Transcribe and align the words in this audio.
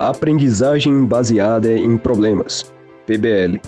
Aprendizagem 0.00 1.04
baseada 1.04 1.70
em 1.70 1.98
problemas. 1.98 2.72
PBL. 3.06 3.60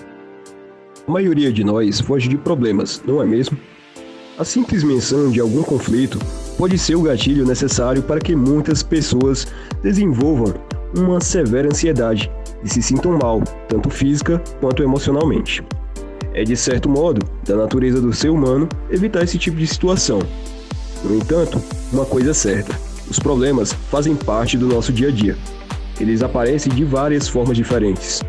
A 1.07 1.13
maioria 1.13 1.53
de 1.53 1.63
nós 1.63 2.01
foge 2.01 2.27
de 2.27 2.39
problemas, 2.39 3.03
não 3.07 3.21
é 3.21 3.27
mesmo? 3.27 3.59
A 4.39 4.43
simples 4.43 4.83
menção 4.83 5.31
de 5.31 5.41
algum 5.41 5.63
conflito 5.63 6.19
pode 6.57 6.79
ser 6.79 6.95
o 6.95 7.03
gatilho 7.03 7.45
necessário 7.45 8.03
para 8.03 8.19
que 8.19 8.35
muitas 8.35 8.83
pessoas 8.83 9.47
desenvolvam 9.83 10.55
uma 10.97 11.21
severa 11.21 11.69
ansiedade 11.69 12.31
e 12.65 12.69
se 12.71 12.81
sintam 12.81 13.19
mal, 13.19 13.43
tanto 13.69 13.91
física 13.91 14.43
quanto 14.59 14.83
emocionalmente. 14.83 15.63
É 16.33 16.45
de 16.45 16.57
certo 16.57 16.89
modo 16.89 17.21
da 17.47 17.57
natureza 17.57 18.01
do 18.01 18.11
ser 18.11 18.31
humano 18.31 18.67
evitar 18.89 19.23
esse 19.23 19.37
tipo 19.37 19.59
de 19.59 19.67
situação. 19.67 20.21
No 21.05 21.15
entanto, 21.15 21.61
uma 21.93 22.07
coisa 22.07 22.31
é 22.31 22.35
certa: 22.35 22.75
os 23.07 23.19
problemas 23.19 23.75
fazem 23.91 24.17
parte 24.17 24.57
do 24.57 24.67
nosso 24.67 24.95
dia 24.95 25.09
a 25.09 25.13
dia. 25.13 25.37
Eles 26.01 26.23
aparecem 26.23 26.73
de 26.73 26.85
várias 26.85 27.29
formas 27.29 27.57
diferentes 27.57 28.21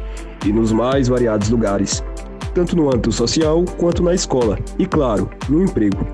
e 0.45 0.51
nos 0.51 0.71
mais 0.71 1.07
variados 1.07 1.49
lugares, 1.49 2.03
tanto 2.53 2.75
no 2.75 2.87
âmbito 2.87 3.11
social 3.11 3.63
quanto 3.77 4.03
na 4.03 4.13
escola 4.13 4.57
e, 4.77 4.85
claro, 4.85 5.29
no 5.49 5.63
emprego. 5.63 6.05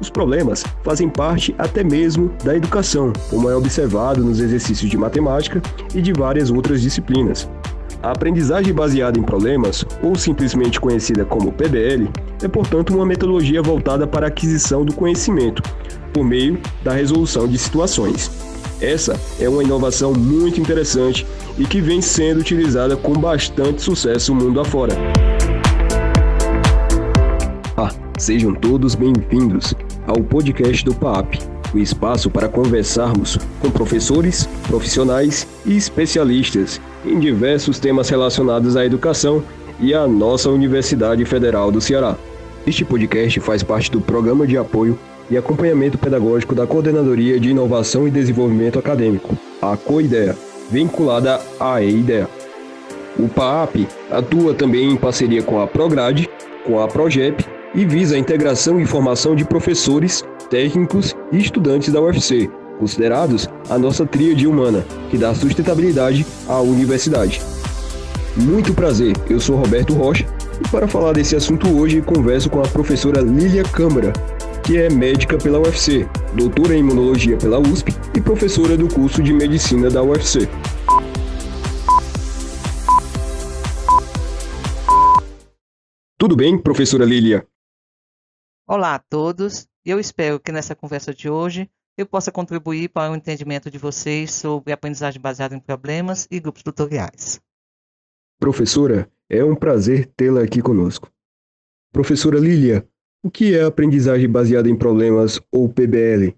Os 0.00 0.10
problemas 0.10 0.64
fazem 0.84 1.08
parte 1.08 1.54
até 1.58 1.82
mesmo 1.82 2.30
da 2.44 2.54
educação, 2.54 3.12
como 3.30 3.48
é 3.48 3.56
observado 3.56 4.22
nos 4.22 4.40
exercícios 4.40 4.90
de 4.90 4.96
matemática 4.96 5.60
e 5.94 6.02
de 6.02 6.12
várias 6.12 6.50
outras 6.50 6.82
disciplinas. 6.82 7.48
A 8.02 8.10
aprendizagem 8.10 8.74
baseada 8.74 9.18
em 9.18 9.22
problemas, 9.22 9.84
ou 10.02 10.14
simplesmente 10.14 10.80
conhecida 10.80 11.24
como 11.24 11.50
PBL, 11.50 12.08
é 12.42 12.46
portanto 12.46 12.94
uma 12.94 13.06
metodologia 13.06 13.62
voltada 13.62 14.06
para 14.06 14.26
a 14.26 14.28
aquisição 14.28 14.84
do 14.84 14.94
conhecimento 14.94 15.62
por 16.12 16.24
meio 16.24 16.58
da 16.84 16.92
resolução 16.92 17.48
de 17.48 17.58
situações. 17.58 18.45
Essa 18.80 19.18
é 19.40 19.48
uma 19.48 19.62
inovação 19.62 20.12
muito 20.12 20.60
interessante 20.60 21.26
e 21.58 21.64
que 21.64 21.80
vem 21.80 22.02
sendo 22.02 22.40
utilizada 22.40 22.94
com 22.94 23.14
bastante 23.14 23.80
sucesso 23.80 24.34
mundo 24.34 24.60
afora. 24.60 24.92
Ah, 27.74 27.90
sejam 28.18 28.54
todos 28.54 28.94
bem-vindos 28.94 29.74
ao 30.06 30.16
podcast 30.22 30.84
do 30.84 30.94
PAP, 30.94 31.38
o 31.72 31.78
espaço 31.78 32.30
para 32.30 32.48
conversarmos 32.48 33.38
com 33.60 33.70
professores, 33.70 34.46
profissionais 34.66 35.46
e 35.64 35.74
especialistas 35.74 36.78
em 37.02 37.18
diversos 37.18 37.78
temas 37.78 38.10
relacionados 38.10 38.76
à 38.76 38.84
educação 38.84 39.42
e 39.80 39.94
à 39.94 40.06
nossa 40.06 40.50
Universidade 40.50 41.24
Federal 41.24 41.72
do 41.72 41.80
Ceará. 41.80 42.14
Este 42.66 42.84
podcast 42.84 43.40
faz 43.40 43.62
parte 43.62 43.90
do 43.90 44.02
Programa 44.02 44.46
de 44.46 44.58
Apoio 44.58 44.98
e 45.30 45.36
Acompanhamento 45.36 45.98
Pedagógico 45.98 46.54
da 46.54 46.66
Coordenadoria 46.66 47.38
de 47.40 47.50
Inovação 47.50 48.06
e 48.06 48.10
Desenvolvimento 48.10 48.78
Acadêmico, 48.78 49.36
a 49.60 49.76
COIDEA, 49.76 50.36
vinculada 50.70 51.40
à 51.58 51.82
EIDEA. 51.82 52.28
O 53.18 53.28
PAAP 53.28 53.86
atua 54.10 54.54
também 54.54 54.90
em 54.90 54.96
parceria 54.96 55.42
com 55.42 55.60
a 55.60 55.66
Prograde, 55.66 56.28
com 56.64 56.80
a 56.80 56.86
Progep 56.86 57.44
e 57.74 57.84
visa 57.84 58.16
a 58.16 58.18
integração 58.18 58.80
e 58.80 58.86
formação 58.86 59.34
de 59.34 59.44
professores, 59.44 60.24
técnicos 60.50 61.14
e 61.32 61.38
estudantes 61.38 61.92
da 61.92 62.00
UFC, 62.00 62.50
considerados 62.78 63.48
a 63.68 63.78
nossa 63.78 64.04
tríade 64.04 64.46
humana, 64.46 64.84
que 65.10 65.18
dá 65.18 65.34
sustentabilidade 65.34 66.26
à 66.48 66.60
universidade. 66.60 67.40
Muito 68.36 68.74
prazer, 68.74 69.14
eu 69.30 69.40
sou 69.40 69.56
Roberto 69.56 69.94
Rocha 69.94 70.26
e 70.64 70.68
para 70.68 70.86
falar 70.86 71.12
desse 71.12 71.34
assunto 71.34 71.68
hoje 71.74 72.02
converso 72.02 72.50
com 72.50 72.60
a 72.60 72.68
professora 72.68 73.22
Lília 73.22 73.62
Câmara, 73.64 74.12
que 74.66 74.76
é 74.78 74.90
médica 74.90 75.38
pela 75.38 75.60
UFC, 75.60 76.04
doutora 76.36 76.74
em 76.74 76.80
imunologia 76.80 77.38
pela 77.38 77.56
USP 77.56 77.92
e 78.16 78.20
professora 78.20 78.76
do 78.76 78.92
curso 78.92 79.22
de 79.22 79.32
medicina 79.32 79.88
da 79.88 80.02
UFC. 80.02 80.40
Tudo 86.18 86.34
bem, 86.34 86.60
professora 86.60 87.04
Lília? 87.04 87.46
Olá 88.66 88.96
a 88.96 88.98
todos. 88.98 89.68
Eu 89.84 90.00
espero 90.00 90.40
que 90.40 90.50
nessa 90.50 90.74
conversa 90.74 91.14
de 91.14 91.30
hoje 91.30 91.70
eu 91.96 92.04
possa 92.04 92.32
contribuir 92.32 92.88
para 92.88 93.12
o 93.12 93.14
entendimento 93.14 93.70
de 93.70 93.78
vocês 93.78 94.32
sobre 94.32 94.72
aprendizagem 94.72 95.20
baseada 95.20 95.54
em 95.54 95.60
problemas 95.60 96.26
e 96.28 96.40
grupos 96.40 96.64
tutoriais. 96.64 97.40
Professora, 98.40 99.08
é 99.30 99.44
um 99.44 99.54
prazer 99.54 100.10
tê-la 100.16 100.42
aqui 100.42 100.60
conosco. 100.60 101.08
Professora 101.92 102.40
Lília, 102.40 102.84
o 103.26 103.30
que 103.30 103.56
é 103.56 103.64
aprendizagem 103.64 104.30
baseada 104.30 104.70
em 104.70 104.76
problemas 104.76 105.40
ou 105.50 105.68
PBL? 105.68 106.32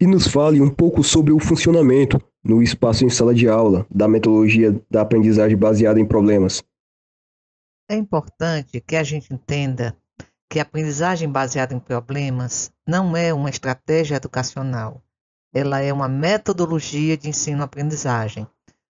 E 0.00 0.06
nos 0.06 0.26
fale 0.26 0.60
um 0.60 0.68
pouco 0.68 1.04
sobre 1.04 1.32
o 1.32 1.38
funcionamento 1.38 2.20
no 2.42 2.60
espaço 2.60 3.04
em 3.04 3.08
sala 3.08 3.32
de 3.32 3.48
aula 3.48 3.86
da 3.88 4.08
metodologia 4.08 4.76
da 4.90 5.02
aprendizagem 5.02 5.56
baseada 5.56 6.00
em 6.00 6.04
problemas. 6.04 6.60
É 7.88 7.94
importante 7.94 8.80
que 8.80 8.96
a 8.96 9.04
gente 9.04 9.32
entenda 9.32 9.96
que 10.50 10.58
a 10.58 10.62
aprendizagem 10.62 11.30
baseada 11.30 11.72
em 11.72 11.78
problemas 11.78 12.72
não 12.84 13.16
é 13.16 13.32
uma 13.32 13.48
estratégia 13.48 14.16
educacional, 14.16 15.00
ela 15.54 15.78
é 15.80 15.92
uma 15.92 16.08
metodologia 16.08 17.16
de 17.16 17.28
ensino-aprendizagem. 17.28 18.44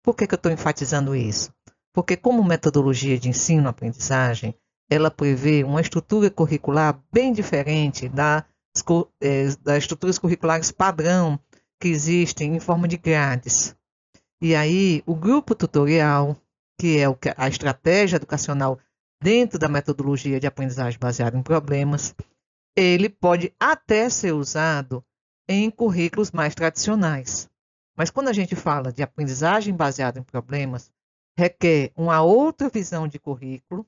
Por 0.04 0.14
que, 0.14 0.28
que 0.28 0.34
eu 0.34 0.38
estou 0.38 0.52
enfatizando 0.52 1.16
isso? 1.16 1.54
Porque, 1.94 2.18
como 2.18 2.44
metodologia 2.44 3.18
de 3.18 3.30
ensino-aprendizagem, 3.30 4.54
ela 4.90 5.12
prevê 5.12 5.64
uma 5.64 5.82
estrutura 5.82 6.30
curricular 6.30 7.02
bem 7.12 7.34
diferente 7.34 8.08
das, 8.10 8.44
é, 9.22 9.46
das 9.62 9.78
estruturas 9.80 10.18
curriculares 10.18 10.72
padrão 10.72 11.40
que 11.80 11.90
existem 11.90 12.56
em 12.56 12.60
forma 12.60 12.88
de 12.88 12.98
grades. 12.98 13.76
E 14.42 14.56
aí, 14.56 15.04
o 15.06 15.16
grupo 15.16 15.56
tutorial, 15.56 16.38
que 16.80 17.00
é 17.00 17.06
a 17.36 17.48
estratégia 17.48 18.18
educacional 18.18 18.80
dentro 19.22 19.58
da 19.58 19.68
metodologia 19.68 20.40
de 20.40 20.48
aprendizagem 20.48 21.00
baseada 21.00 21.38
em 21.38 21.44
problemas, 21.44 22.16
ele 22.76 23.10
pode 23.10 23.54
até 23.60 24.08
ser 24.10 24.32
usado 24.32 25.04
em 25.50 25.70
currículos 25.72 26.32
mais 26.32 26.54
tradicionais. 26.54 27.50
Mas 27.96 28.12
quando 28.12 28.28
a 28.28 28.34
gente 28.34 28.56
fala 28.56 28.94
de 28.94 29.02
aprendizagem 29.02 29.76
baseada 29.76 30.20
em 30.20 30.24
problemas, 30.24 30.92
requer 31.36 31.92
uma 31.96 32.22
outra 32.22 32.70
visão 32.70 33.08
de 33.08 33.18
currículo, 33.18 33.88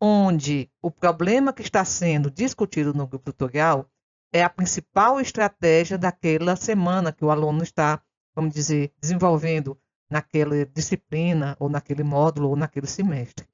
onde 0.00 0.70
o 0.80 0.90
problema 0.90 1.52
que 1.52 1.62
está 1.62 1.84
sendo 1.84 2.30
discutido 2.30 2.94
no 2.94 3.06
grupo 3.06 3.32
tutorial 3.32 3.90
é 4.32 4.42
a 4.42 4.50
principal 4.50 5.20
estratégia 5.20 5.98
daquela 5.98 6.54
semana 6.54 7.12
que 7.12 7.24
o 7.24 7.30
aluno 7.30 7.62
está, 7.62 8.02
vamos 8.34 8.54
dizer, 8.54 8.92
desenvolvendo 9.00 9.78
naquela 10.10 10.64
disciplina, 10.66 11.56
ou 11.58 11.68
naquele 11.68 12.02
módulo, 12.02 12.48
ou 12.50 12.56
naquele 12.56 12.86
semestre. 12.86 13.46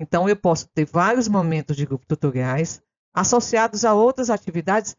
Então, 0.00 0.28
eu 0.28 0.36
posso 0.36 0.68
ter 0.68 0.84
vários 0.84 1.28
momentos 1.28 1.76
de 1.76 1.86
grupo 1.86 2.06
tutoriais 2.06 2.82
associados 3.12 3.84
a 3.84 3.94
outras 3.94 4.28
atividades 4.28 4.96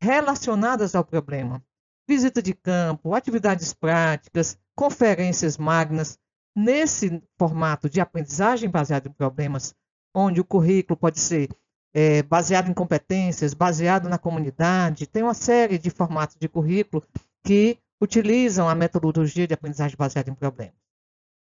relacionadas 0.00 0.94
ao 0.94 1.04
problema. 1.04 1.64
Visita 2.06 2.42
de 2.42 2.52
campo, 2.52 3.14
atividades 3.14 3.72
práticas, 3.72 4.58
conferências 4.74 5.56
magnas, 5.56 6.18
nesse 6.54 7.22
formato 7.38 7.88
de 7.88 8.00
aprendizagem 8.00 8.68
baseada 8.68 9.08
em 9.08 9.12
problemas, 9.12 9.74
onde 10.14 10.40
o 10.40 10.44
currículo 10.44 10.96
pode 10.96 11.18
ser 11.18 11.48
é, 11.94 12.22
baseado 12.22 12.68
em 12.68 12.74
competências, 12.74 13.54
baseado 13.54 14.08
na 14.08 14.18
comunidade, 14.18 15.06
tem 15.06 15.22
uma 15.22 15.34
série 15.34 15.78
de 15.78 15.90
formatos 15.90 16.36
de 16.36 16.48
currículo 16.48 17.02
que 17.42 17.78
utilizam 18.00 18.68
a 18.68 18.74
metodologia 18.74 19.46
de 19.46 19.54
aprendizagem 19.54 19.96
baseada 19.96 20.30
em 20.30 20.34
problemas. 20.34 20.74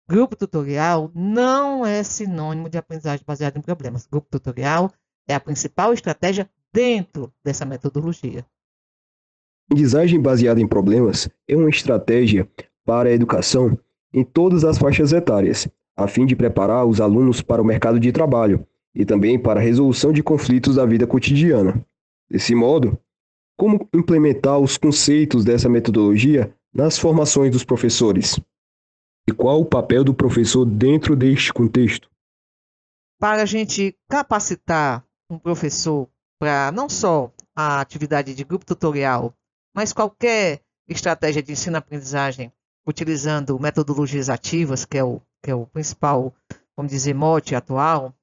Grupo 0.09 0.35
tutorial 0.35 1.11
não 1.15 1.87
é 1.87 2.03
sinônimo 2.03 2.69
de 2.69 2.77
aprendizagem 2.77 3.25
baseada 3.25 3.59
em 3.59 3.63
problemas. 3.63 4.07
Grupo 4.07 4.27
tutorial 4.29 4.93
é 5.29 5.35
a 5.35 5.41
principal 5.41 5.93
estratégia 5.93 6.51
dentro 6.73 7.33
dessa 7.45 7.65
metodologia. 7.65 8.45
Aprendizagem 9.69 10.21
baseada 10.21 10.61
em 10.61 10.67
problemas 10.67 11.29
é 11.47 11.55
uma 11.55 11.71
estratégia 11.71 12.49
para 12.85 13.09
a 13.09 13.13
educação 13.13 13.79
em 14.13 14.25
todas 14.25 14.65
as 14.65 14.79
faixas 14.79 15.13
etárias, 15.13 15.69
a 15.97 16.09
fim 16.09 16.27
de 16.27 16.35
preparar 16.35 16.85
os 16.85 17.01
alunos 17.01 17.41
para 17.41 17.63
o 17.63 17.65
mercado 17.65 18.01
de 18.01 18.11
trabalho 18.11 18.67
e 18.95 19.05
também 19.05 19.39
para 19.39 19.61
a 19.61 19.63
resolução 19.63 20.13
de 20.13 20.23
conflitos 20.23 20.77
da 20.77 20.87
vida 20.87 21.07
cotidiana. 21.07 21.85
Desse 22.31 22.55
modo, 22.55 22.99
como 23.59 23.89
implementar 23.93 24.59
os 24.59 24.79
conceitos 24.79 25.45
dessa 25.45 25.69
metodologia 25.69 26.55
nas 26.73 26.99
formações 26.99 27.51
dos 27.51 27.65
professores? 27.65 28.41
E 29.29 29.33
qual 29.33 29.61
o 29.61 29.67
papel 29.67 30.03
do 30.03 30.15
professor 30.15 30.65
dentro 30.65 31.15
deste 31.15 31.53
contexto? 31.53 32.09
Para 33.21 33.43
a 33.43 33.47
gente 33.47 33.95
capacitar 34.09 35.05
um 35.29 35.39
professor 35.39 36.09
para 36.39 36.73
não 36.73 36.89
só 36.89 37.31
a 37.55 37.81
atividade 37.81 38.35
de 38.35 38.45
grupo 38.45 38.65
tutorial, 38.65 39.35
mas 39.75 39.93
qualquer 39.93 40.61
estratégia 40.89 41.43
de 41.43 41.53
ensino-aprendizagem 41.53 42.51
utilizando 42.87 43.59
metodologias 43.59 44.31
ativas, 44.31 44.85
que 44.85 44.99
é 44.99 45.05
o, 45.05 45.21
que 45.43 45.51
é 45.51 45.55
o 45.55 45.67
principal, 45.67 46.35
vamos 46.77 46.91
dizer, 46.91 47.15
mote 47.15 47.55
atual, 47.55 48.15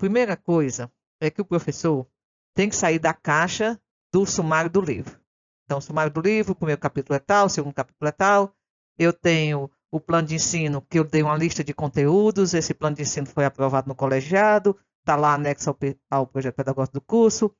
primeira 0.00 0.34
coisa 0.34 0.90
é 1.20 1.30
que 1.30 1.42
o 1.42 1.44
professor 1.44 2.06
tem 2.54 2.70
que 2.70 2.74
sair 2.74 2.98
da 2.98 3.12
caixa 3.12 3.78
do 4.10 4.24
sumário 4.24 4.70
do 4.70 4.80
livro. 4.80 5.20
Então, 5.64 5.76
o 5.76 5.82
sumário 5.82 6.10
do 6.10 6.22
livro, 6.22 6.52
o 6.52 6.56
primeiro 6.56 6.80
capítulo 6.80 7.14
é 7.14 7.18
tal, 7.18 7.46
o 7.46 7.50
segundo 7.50 7.74
capítulo 7.74 8.08
é 8.08 8.12
tal, 8.12 8.56
eu 8.98 9.12
tenho 9.12 9.70
o 9.92 10.00
plano 10.00 10.26
de 10.26 10.36
ensino, 10.36 10.80
que 10.80 10.98
eu 10.98 11.04
dei 11.04 11.22
uma 11.22 11.36
lista 11.36 11.62
de 11.62 11.74
conteúdos, 11.74 12.54
esse 12.54 12.72
plano 12.72 12.96
de 12.96 13.02
ensino 13.02 13.26
foi 13.26 13.44
aprovado 13.44 13.88
no 13.88 13.94
colegiado, 13.94 14.74
está 15.00 15.16
lá 15.16 15.34
anexo 15.34 15.68
ao, 15.68 15.76
ao 16.10 16.26
projeto 16.26 16.54
pedagógico 16.54 16.94
do 16.94 17.02
curso, 17.02 17.54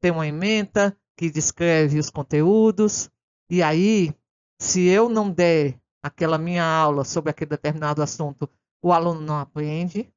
tem 0.00 0.10
uma 0.10 0.26
ementa 0.26 0.98
que 1.16 1.30
descreve 1.30 2.00
os 2.00 2.10
conteúdos, 2.10 3.08
e 3.48 3.62
aí, 3.62 4.12
se 4.60 4.84
eu 4.88 5.08
não 5.08 5.30
der 5.30 5.78
aquela 6.02 6.38
minha 6.38 6.64
aula 6.64 7.04
sobre 7.04 7.30
aquele 7.30 7.50
determinado 7.50 8.02
assunto, 8.02 8.50
o 8.82 8.92
aluno 8.92 9.20
não 9.20 9.38
aprende, 9.38 10.12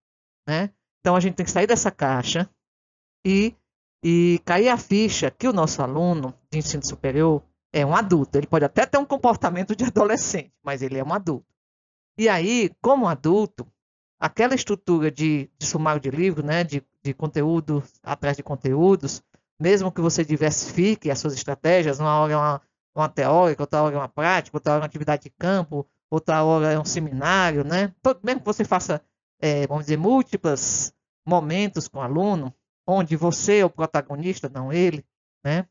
né? 0.47 0.73
Então 1.07 1.15
a 1.15 1.21
gente 1.21 1.35
tem 1.35 1.45
que 1.45 1.51
sair 1.53 1.65
dessa 1.65 1.89
caixa 1.89 2.49
e, 3.25 3.55
e 4.03 4.41
cair 4.43 4.67
a 4.67 4.75
ficha 4.75 5.31
que 5.31 5.47
o 5.47 5.53
nosso 5.53 5.81
aluno 5.81 6.33
de 6.51 6.59
ensino 6.59 6.85
superior 6.85 7.41
é 7.71 7.85
um 7.85 7.95
adulto. 7.95 8.37
Ele 8.37 8.45
pode 8.45 8.65
até 8.65 8.85
ter 8.85 8.97
um 8.97 9.05
comportamento 9.05 9.73
de 9.73 9.85
adolescente, 9.85 10.51
mas 10.61 10.81
ele 10.81 10.97
é 10.97 11.03
um 11.05 11.13
adulto. 11.13 11.45
E 12.17 12.27
aí, 12.27 12.69
como 12.81 13.07
adulto, 13.07 13.65
aquela 14.19 14.53
estrutura 14.53 15.09
de, 15.09 15.49
de 15.57 15.65
sumário 15.65 16.01
de 16.01 16.09
livro, 16.09 16.45
né, 16.45 16.65
de, 16.65 16.83
de 17.01 17.13
conteúdo 17.13 17.81
atrás 18.03 18.35
de 18.35 18.43
conteúdos, 18.43 19.23
mesmo 19.57 19.93
que 19.93 20.01
você 20.01 20.25
diversifique 20.25 21.09
as 21.09 21.19
suas 21.19 21.35
estratégias, 21.35 22.01
uma 22.01 22.19
hora 22.19 22.33
é 22.33 22.35
uma, 22.35 22.61
uma 22.93 23.07
teórica, 23.07 23.63
outra 23.63 23.81
hora 23.81 23.95
é 23.95 23.97
uma 23.97 24.09
prática, 24.09 24.57
outra 24.57 24.73
hora 24.73 24.79
é 24.79 24.83
uma 24.83 24.87
atividade 24.87 25.23
de 25.23 25.29
campo, 25.29 25.87
outra 26.11 26.43
hora 26.43 26.73
é 26.73 26.77
um 26.77 26.83
seminário, 26.83 27.63
né? 27.63 27.93
Todo, 28.01 28.19
mesmo 28.21 28.41
que 28.41 28.45
você 28.45 28.65
faça, 28.65 29.01
é, 29.39 29.65
vamos 29.67 29.85
dizer, 29.85 29.95
múltiplos 29.95 30.91
momentos 31.27 31.87
com 31.87 31.99
o 31.99 32.01
aluno, 32.01 32.53
onde 32.87 33.15
você 33.15 33.59
é 33.59 33.65
o 33.65 33.69
protagonista, 33.69 34.47
não 34.47 34.71
ele, 34.71 35.05
né? 35.43 35.67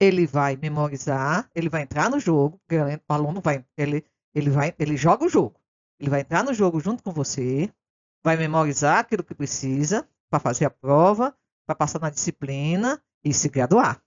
Ele 0.00 0.26
vai 0.26 0.56
memorizar, 0.56 1.48
ele 1.54 1.68
vai 1.68 1.82
entrar 1.82 2.10
no 2.10 2.18
jogo, 2.18 2.60
o 3.08 3.12
aluno 3.12 3.40
vai, 3.40 3.64
ele, 3.76 4.04
ele 4.34 4.50
vai, 4.50 4.74
ele 4.78 4.96
joga 4.96 5.24
o 5.24 5.28
jogo. 5.28 5.60
Ele 5.98 6.10
vai 6.10 6.20
entrar 6.20 6.44
no 6.44 6.54
jogo 6.54 6.78
junto 6.80 7.02
com 7.02 7.12
você, 7.12 7.72
vai 8.24 8.36
memorizar 8.36 8.98
aquilo 8.98 9.24
que 9.24 9.34
precisa 9.34 10.08
para 10.30 10.40
fazer 10.40 10.64
a 10.64 10.70
prova, 10.70 11.36
para 11.66 11.74
passar 11.74 12.00
na 12.00 12.10
disciplina 12.10 13.02
e 13.24 13.32
se 13.32 13.48
graduar, 13.48 14.02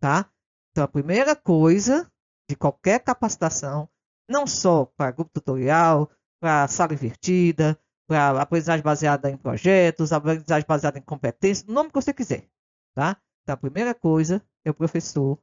tá? 0.00 0.30
Então 0.70 0.84
a 0.84 0.88
primeira 0.88 1.34
coisa 1.34 2.10
de 2.48 2.56
qualquer 2.56 3.00
capacitação, 3.00 3.88
não 4.28 4.46
só 4.46 4.84
para 4.84 5.10
grupo 5.10 5.30
tutorial, 5.32 6.10
para 6.40 6.66
sala 6.68 6.92
invertida, 6.92 7.78
para 8.06 8.42
aprendizagem 8.42 8.82
baseada 8.82 9.30
em 9.30 9.36
projetos, 9.36 10.12
aprendizagem 10.12 10.66
baseada 10.66 10.98
em 10.98 11.02
competências, 11.02 11.68
o 11.68 11.72
nome 11.72 11.90
que 11.90 11.94
você 11.94 12.12
quiser, 12.12 12.48
tá? 12.94 13.16
Então 13.42 13.54
a 13.54 13.56
primeira 13.56 13.94
coisa 13.94 14.44
é 14.64 14.70
o 14.70 14.74
professor 14.74 15.38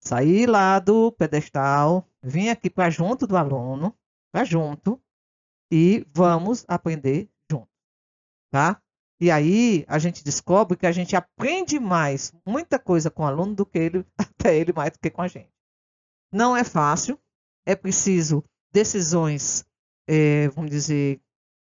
sair 0.00 0.46
lá 0.46 0.78
do 0.78 1.10
pedestal, 1.12 2.08
vir 2.22 2.50
aqui 2.50 2.70
para 2.70 2.90
junto 2.90 3.26
do 3.26 3.36
aluno, 3.36 3.96
para 4.32 4.44
junto, 4.44 5.00
e 5.70 6.06
vamos 6.14 6.64
aprender 6.68 7.28
junto, 7.50 7.68
tá? 8.50 8.80
E 9.20 9.30
aí 9.30 9.84
a 9.88 9.98
gente 9.98 10.22
descobre 10.22 10.76
que 10.76 10.86
a 10.86 10.92
gente 10.92 11.16
aprende 11.16 11.78
mais 11.80 12.32
muita 12.46 12.78
coisa 12.78 13.10
com 13.10 13.22
o 13.22 13.26
aluno 13.26 13.54
do 13.54 13.66
que 13.66 13.78
ele, 13.78 14.06
até 14.18 14.56
ele 14.56 14.72
mais 14.72 14.92
do 14.92 14.98
que 14.98 15.10
com 15.10 15.22
a 15.22 15.28
gente. 15.28 15.50
Não 16.32 16.56
é 16.56 16.62
fácil, 16.62 17.18
é 17.64 17.74
preciso 17.74 18.44
decisões, 18.72 19.64
é, 20.06 20.48
vamos 20.48 20.70
dizer, 20.70 21.20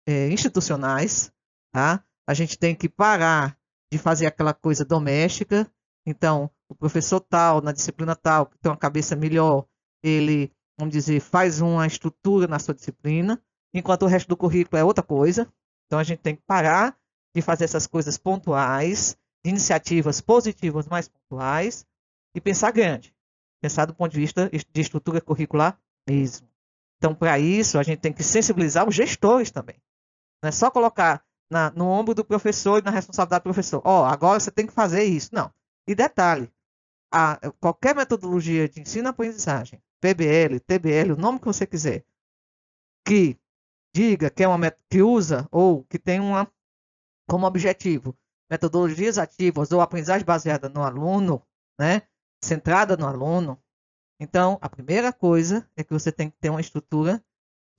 é, 0.10 0.28
institucionais, 0.32 1.32
tá? 1.72 2.04
A 2.28 2.34
gente 2.34 2.58
tem 2.58 2.74
que 2.74 2.90
parar 2.90 3.56
de 3.92 4.00
fazer 4.00 4.26
aquela 4.26 4.56
coisa 4.56 4.84
doméstica. 4.84 5.72
Então, 6.04 6.50
o 6.68 6.74
professor 6.74 7.20
tal, 7.20 7.62
na 7.62 7.72
disciplina 7.72 8.16
tal, 8.16 8.48
que 8.48 8.58
tem 8.58 8.72
uma 8.72 8.78
cabeça 8.78 9.16
melhor, 9.16 9.68
ele, 10.04 10.52
vamos 10.80 10.92
dizer, 10.92 11.20
faz 11.20 11.62
uma 11.62 11.86
estrutura 11.86 12.48
na 12.48 12.58
sua 12.58 12.74
disciplina 12.74 13.40
enquanto 13.72 14.02
o 14.04 14.08
resto 14.08 14.28
do 14.30 14.38
currículo 14.38 14.80
é 14.80 14.84
outra 14.84 15.04
coisa. 15.04 15.48
Então 15.86 16.00
a 16.00 16.04
gente 16.04 16.20
tem 16.20 16.36
que 16.36 16.42
parar 16.42 16.98
de 17.36 17.42
fazer 17.44 17.66
essas 17.66 17.86
coisas 17.86 18.18
pontuais, 18.18 19.16
de 19.46 19.52
iniciativas 19.52 20.22
positivas 20.22 20.88
mais 20.88 21.08
pontuais 21.08 21.86
e 22.34 22.42
pensar 22.42 22.72
grande. 22.72 23.14
Pensar 23.62 23.86
do 23.86 23.94
ponto 23.94 24.12
de 24.12 24.20
vista 24.20 24.50
de 24.50 24.82
estrutura 24.82 25.22
curricular 25.22 25.80
mesmo. 26.08 26.50
Então, 26.98 27.14
para 27.14 27.38
isso, 27.38 27.78
a 27.78 27.84
gente 27.84 28.00
tem 28.00 28.12
que 28.12 28.24
sensibilizar 28.24 28.88
os 28.88 28.96
gestores 28.96 29.52
também. 29.52 29.80
Não 30.42 30.50
é 30.50 30.52
só 30.52 30.72
colocar 30.72 31.24
na, 31.50 31.72
no 31.72 31.88
ombro 31.88 32.14
do 32.14 32.24
professor 32.24 32.80
e 32.80 32.86
na 32.86 32.92
responsabilidade 32.92 33.42
do 33.42 33.44
professor. 33.44 33.82
Ó, 33.84 34.02
oh, 34.02 34.06
agora 34.06 34.40
você 34.40 34.52
tem 34.52 34.68
que 34.68 34.74
fazer 34.74 35.04
isso. 35.04 35.30
Não. 35.34 35.52
E 35.88 35.96
detalhe, 35.96 36.52
a, 37.12 37.40
qualquer 37.60 37.96
metodologia 37.96 38.70
de 38.70 38.82
ensino-aprendizagem, 38.82 39.82
PBL, 40.00 40.60
TBL, 40.60 41.14
o 41.14 41.22
nome 41.22 41.40
que 41.40 41.46
você 41.46 41.66
quiser, 41.66 42.06
que 43.06 43.38
diga 43.94 44.30
que 44.30 44.44
é 44.44 44.48
uma 44.48 44.72
que 44.90 45.02
usa 45.02 45.48
ou 45.52 45.84
que 45.86 45.98
tem 45.98 46.20
uma 46.20 46.50
como 47.28 47.46
objetivo 47.46 48.16
metodologias 48.50 49.18
ativas 49.18 49.72
ou 49.72 49.80
aprendizagem 49.80 50.26
baseada 50.26 50.68
no 50.68 50.82
aluno, 50.82 51.46
né, 51.80 52.02
centrada 52.44 52.98
no 52.98 53.06
aluno. 53.06 53.62
Então, 54.20 54.58
a 54.60 54.68
primeira 54.68 55.14
coisa 55.14 55.70
é 55.78 55.84
que 55.84 55.94
você 55.94 56.12
tem 56.12 56.30
que 56.30 56.38
ter 56.38 56.50
uma 56.50 56.60
estrutura 56.60 57.24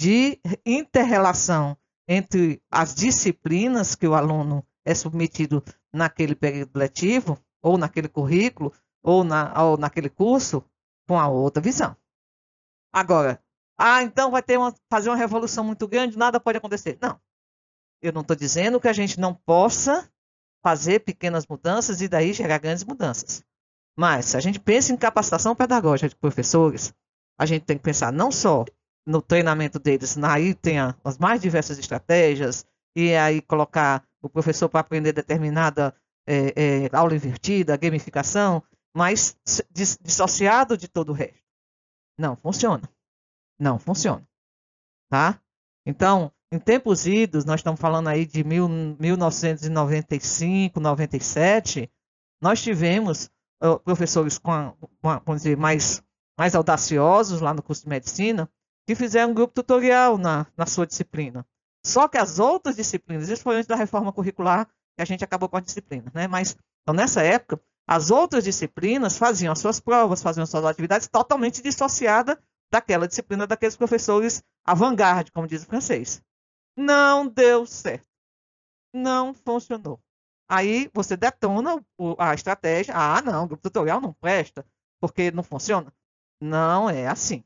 de 0.01 0.41
interrelação 0.65 1.77
entre 2.13 2.61
as 2.69 2.93
disciplinas 2.93 3.95
que 3.95 4.09
o 4.09 4.15
aluno 4.15 4.67
é 4.85 4.93
submetido 4.97 5.63
naquele 5.93 6.35
período 6.35 6.77
letivo, 6.77 7.39
ou 7.63 7.79
naquele 7.79 8.09
currículo, 8.09 8.73
ou, 9.01 9.23
na, 9.23 9.63
ou 9.63 9.77
naquele 9.77 10.11
curso, 10.11 10.65
com 11.07 11.17
a 11.21 11.29
outra 11.29 11.63
visão. 11.63 11.97
Agora, 12.93 13.41
ah, 13.79 14.03
então 14.03 14.33
vai 14.33 14.43
ter 14.43 14.59
uma, 14.59 14.75
fazer 14.91 15.09
uma 15.09 15.17
revolução 15.17 15.63
muito 15.63 15.87
grande, 15.87 16.19
nada 16.19 16.41
pode 16.41 16.59
acontecer. 16.59 16.99
Não. 17.01 17.21
Eu 18.03 18.13
não 18.13 18.23
estou 18.23 18.35
dizendo 18.35 18.81
que 18.81 18.89
a 18.89 18.93
gente 18.93 19.21
não 19.21 19.33
possa 19.33 20.11
fazer 20.65 21.01
pequenas 21.01 21.47
mudanças 21.47 22.01
e 22.01 22.09
daí 22.09 22.33
gerar 22.33 22.59
grandes 22.59 22.83
mudanças. 22.83 23.45
Mas, 23.97 24.27
se 24.27 24.37
a 24.37 24.41
gente 24.41 24.59
pensa 24.59 24.93
em 24.93 24.97
capacitação 24.97 25.55
pedagógica 25.55 26.09
de 26.09 26.17
professores, 26.17 26.93
a 27.39 27.47
gente 27.47 27.65
tem 27.65 27.77
que 27.77 27.85
pensar 27.85 28.13
não 28.13 28.33
só 28.33 28.65
no 29.11 29.21
treinamento 29.21 29.79
deles, 29.79 30.17
aí 30.19 30.55
tem 30.55 30.79
as 30.79 31.19
mais 31.19 31.41
diversas 31.41 31.79
estratégias, 31.79 32.65
e 32.95 33.15
aí 33.15 33.43
colocar 33.43 34.05
o 34.23 34.29
professor 34.29 34.69
para 34.69 34.81
aprender 34.81 35.13
determinada 35.13 35.95
é, 36.27 36.85
é, 36.85 36.97
aula 36.97 37.15
invertida, 37.15 37.77
gamificação, 37.77 38.63
mas 38.95 39.37
dissociado 39.71 40.77
de 40.77 40.89
todo 40.89 41.11
o 41.11 41.13
resto. 41.13 41.41
Não 42.19 42.37
funciona. 42.37 42.89
Não 43.59 43.79
funciona. 43.79 44.27
Tá? 45.09 45.41
Então, 45.85 46.33
em 46.53 46.59
tempos 46.59 47.07
idos, 47.07 47.45
nós 47.45 47.61
estamos 47.61 47.81
falando 47.81 48.09
aí 48.09 48.27
de 48.27 48.45
mil, 48.45 48.69
1995, 48.69 50.79
97, 50.79 51.91
nós 52.41 52.63
tivemos 52.63 53.31
uh, 53.63 53.79
professores 53.81 54.39
com, 54.39 54.53
a, 54.53 54.75
com 55.21 55.35
dizer, 55.35 55.57
mais, 55.57 56.03
mais 56.39 56.55
audaciosos 56.55 57.41
lá 57.41 57.55
no 57.55 57.63
curso 57.63 57.85
de 57.85 57.89
medicina, 57.89 58.49
que 58.87 58.95
fizeram 58.95 59.31
um 59.31 59.35
grupo 59.35 59.55
tutorial 59.55 60.19
na, 60.19 60.47
na 60.57 60.67
sua 60.67 60.87
disciplina. 60.87 61.47
Só 61.85 62.09
que 62.09 62.19
as 62.19 62.39
outras 62.39 62.77
disciplinas, 62.77 63.29
isso 63.29 63.43
foi 63.43 63.57
antes 63.57 63.67
da 63.67 63.77
reforma 63.77 64.13
curricular, 64.13 64.67
que 64.97 65.03
a 65.03 65.05
gente 65.05 65.25
acabou 65.25 65.49
com 65.49 65.57
a 65.57 65.61
disciplina, 65.61 66.11
né? 66.15 66.27
Mas, 66.27 66.57
então, 66.83 66.95
nessa 66.95 67.23
época, 67.23 67.61
as 67.87 68.11
outras 68.11 68.45
disciplinas 68.45 69.17
faziam 69.17 69.53
as 69.53 69.59
suas 69.59 69.81
provas, 69.81 70.23
faziam 70.23 70.45
as 70.45 70.51
suas 70.51 70.65
atividades 70.65 71.09
totalmente 71.09 71.63
dissociadas 71.63 72.37
daquela 72.71 73.09
disciplina 73.09 73.47
daqueles 73.47 73.77
professores 73.77 74.43
avant-garde, 74.65 75.33
como 75.33 75.47
diz 75.47 75.63
o 75.63 75.67
francês. 75.67 76.23
Não 76.77 77.27
deu 77.27 77.67
certo. 77.67 78.07
Não 78.95 79.35
funcionou. 79.35 80.01
Aí 80.49 80.91
você 80.93 81.17
detona 81.17 81.85
a 82.19 82.35
estratégia. 82.35 82.95
Ah, 82.97 83.23
não, 83.23 83.47
grupo 83.47 83.63
tutorial 83.63 84.01
não 84.01 84.13
presta, 84.13 84.67
porque 85.01 85.31
não 85.31 85.43
funciona. 85.43 85.93
Não 86.41 86.89
é 86.89 87.07
assim. 87.07 87.45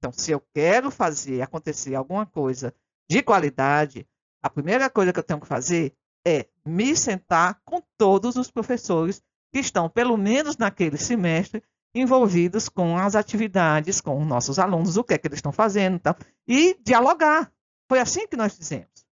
Então, 0.00 0.10
se 0.12 0.30
eu 0.30 0.40
quero 0.54 0.90
fazer 0.90 1.42
acontecer 1.42 1.94
alguma 1.94 2.24
coisa 2.24 2.74
de 3.08 3.22
qualidade, 3.22 4.08
a 4.42 4.48
primeira 4.48 4.88
coisa 4.88 5.12
que 5.12 5.18
eu 5.18 5.22
tenho 5.22 5.40
que 5.40 5.46
fazer 5.46 5.94
é 6.26 6.46
me 6.64 6.96
sentar 6.96 7.60
com 7.66 7.82
todos 7.98 8.36
os 8.36 8.50
professores 8.50 9.22
que 9.52 9.58
estão, 9.58 9.90
pelo 9.90 10.16
menos 10.16 10.56
naquele 10.56 10.96
semestre, 10.96 11.62
envolvidos 11.94 12.66
com 12.68 12.96
as 12.96 13.14
atividades, 13.14 14.00
com 14.00 14.24
nossos 14.24 14.58
alunos, 14.58 14.96
o 14.96 15.04
que 15.04 15.12
é 15.12 15.18
que 15.18 15.26
eles 15.26 15.38
estão 15.38 15.52
fazendo 15.52 15.96
então, 15.96 16.14
e 16.48 16.78
dialogar. 16.82 17.52
Foi 17.86 17.98
assim 17.98 18.26
que 18.26 18.36
nós 18.36 18.56
fizemos. 18.56 19.04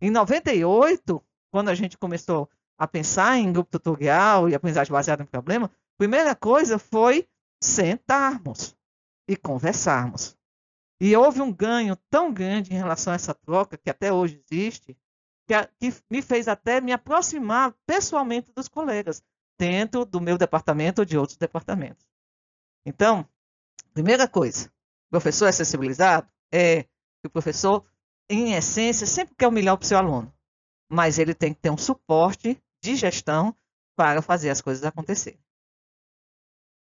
Em 0.00 0.10
98, 0.10 1.22
quando 1.50 1.68
a 1.68 1.74
gente 1.74 1.98
começou 1.98 2.48
a 2.78 2.88
pensar 2.88 3.36
em 3.36 3.52
grupo 3.52 3.70
tutorial 3.70 4.48
e 4.48 4.54
aprendizagem 4.54 4.92
baseada 4.92 5.22
em 5.22 5.26
problema, 5.26 5.66
a 5.66 5.98
primeira 5.98 6.34
coisa 6.34 6.78
foi 6.78 7.28
sentarmos 7.62 8.74
e 9.32 9.36
conversarmos. 9.36 10.36
E 11.00 11.16
houve 11.16 11.40
um 11.40 11.52
ganho 11.52 11.96
tão 12.10 12.32
grande 12.32 12.72
em 12.72 12.76
relação 12.76 13.12
a 13.12 13.16
essa 13.16 13.34
troca, 13.34 13.78
que 13.78 13.88
até 13.88 14.12
hoje 14.12 14.42
existe, 14.50 14.96
que, 15.46 15.54
a, 15.54 15.66
que 15.66 15.92
me 16.10 16.20
fez 16.20 16.48
até 16.48 16.80
me 16.80 16.92
aproximar 16.92 17.74
pessoalmente 17.86 18.52
dos 18.52 18.68
colegas, 18.68 19.22
dentro 19.58 20.04
do 20.04 20.20
meu 20.20 20.36
departamento 20.36 21.00
ou 21.00 21.04
de 21.04 21.16
outros 21.16 21.38
departamentos. 21.38 22.06
Então, 22.84 23.26
primeira 23.94 24.28
coisa, 24.28 24.70
professor 25.10 25.46
é 25.46 25.52
sensibilizado? 25.52 26.28
É. 26.52 26.82
que 26.82 27.26
o 27.26 27.30
professor, 27.30 27.84
em 28.28 28.52
essência, 28.52 29.06
sempre 29.06 29.34
quer 29.34 29.48
o 29.48 29.52
melhor 29.52 29.78
para 29.78 29.84
o 29.84 29.88
seu 29.88 29.96
aluno, 29.96 30.32
mas 30.90 31.18
ele 31.18 31.34
tem 31.34 31.54
que 31.54 31.60
ter 31.60 31.70
um 31.70 31.78
suporte 31.78 32.62
de 32.82 32.96
gestão 32.96 33.56
para 33.96 34.20
fazer 34.20 34.50
as 34.50 34.60
coisas 34.60 34.84
acontecerem. 34.84 35.40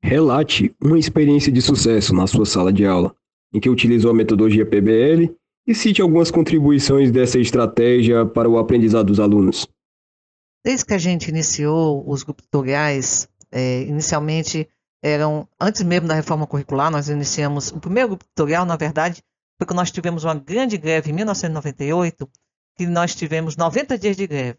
Relate 0.03 0.75
uma 0.83 0.99
experiência 0.99 1.53
de 1.53 1.61
sucesso 1.61 2.15
na 2.15 2.27
sua 2.27 2.47
sala 2.47 2.73
de 2.73 2.87
aula, 2.87 3.15
em 3.53 3.61
que 3.61 3.69
utilizou 3.69 4.11
a 4.11 4.15
metodologia 4.15 4.65
PBL 4.65 5.35
e 5.67 5.75
cite 5.75 6.01
algumas 6.01 6.31
contribuições 6.31 7.11
dessa 7.11 7.39
estratégia 7.39 8.25
para 8.25 8.49
o 8.49 8.59
aprendizado 8.59 9.07
dos 9.07 9.21
alunos. 9.21 9.69
Desde 10.65 10.85
que 10.85 10.95
a 10.95 10.99
gente 10.99 11.29
iniciou 11.29 12.05
os 12.09 12.23
grupos 12.23 12.45
tutoriais, 12.47 13.29
é, 13.53 13.83
inicialmente 13.83 14.69
eram, 15.03 15.49
antes 15.59 15.83
mesmo 15.83 16.09
da 16.09 16.15
reforma 16.15 16.47
curricular, 16.47 16.91
nós 16.91 17.09
iniciamos, 17.09 17.71
o 17.71 17.81
primeiro 17.81 18.11
grupo 18.11 18.25
tutorial, 18.25 18.65
na 18.65 18.77
verdade, 18.77 19.23
foi 19.59 19.67
quando 19.67 19.79
nós 19.79 19.91
tivemos 19.91 20.25
uma 20.25 20.35
grande 20.35 20.77
greve 20.77 21.11
em 21.11 21.15
1998, 21.15 22.29
que 22.77 22.87
nós 22.87 23.15
tivemos 23.15 23.57
90 23.57 23.99
dias 23.99 24.17
de 24.17 24.27
greve. 24.27 24.59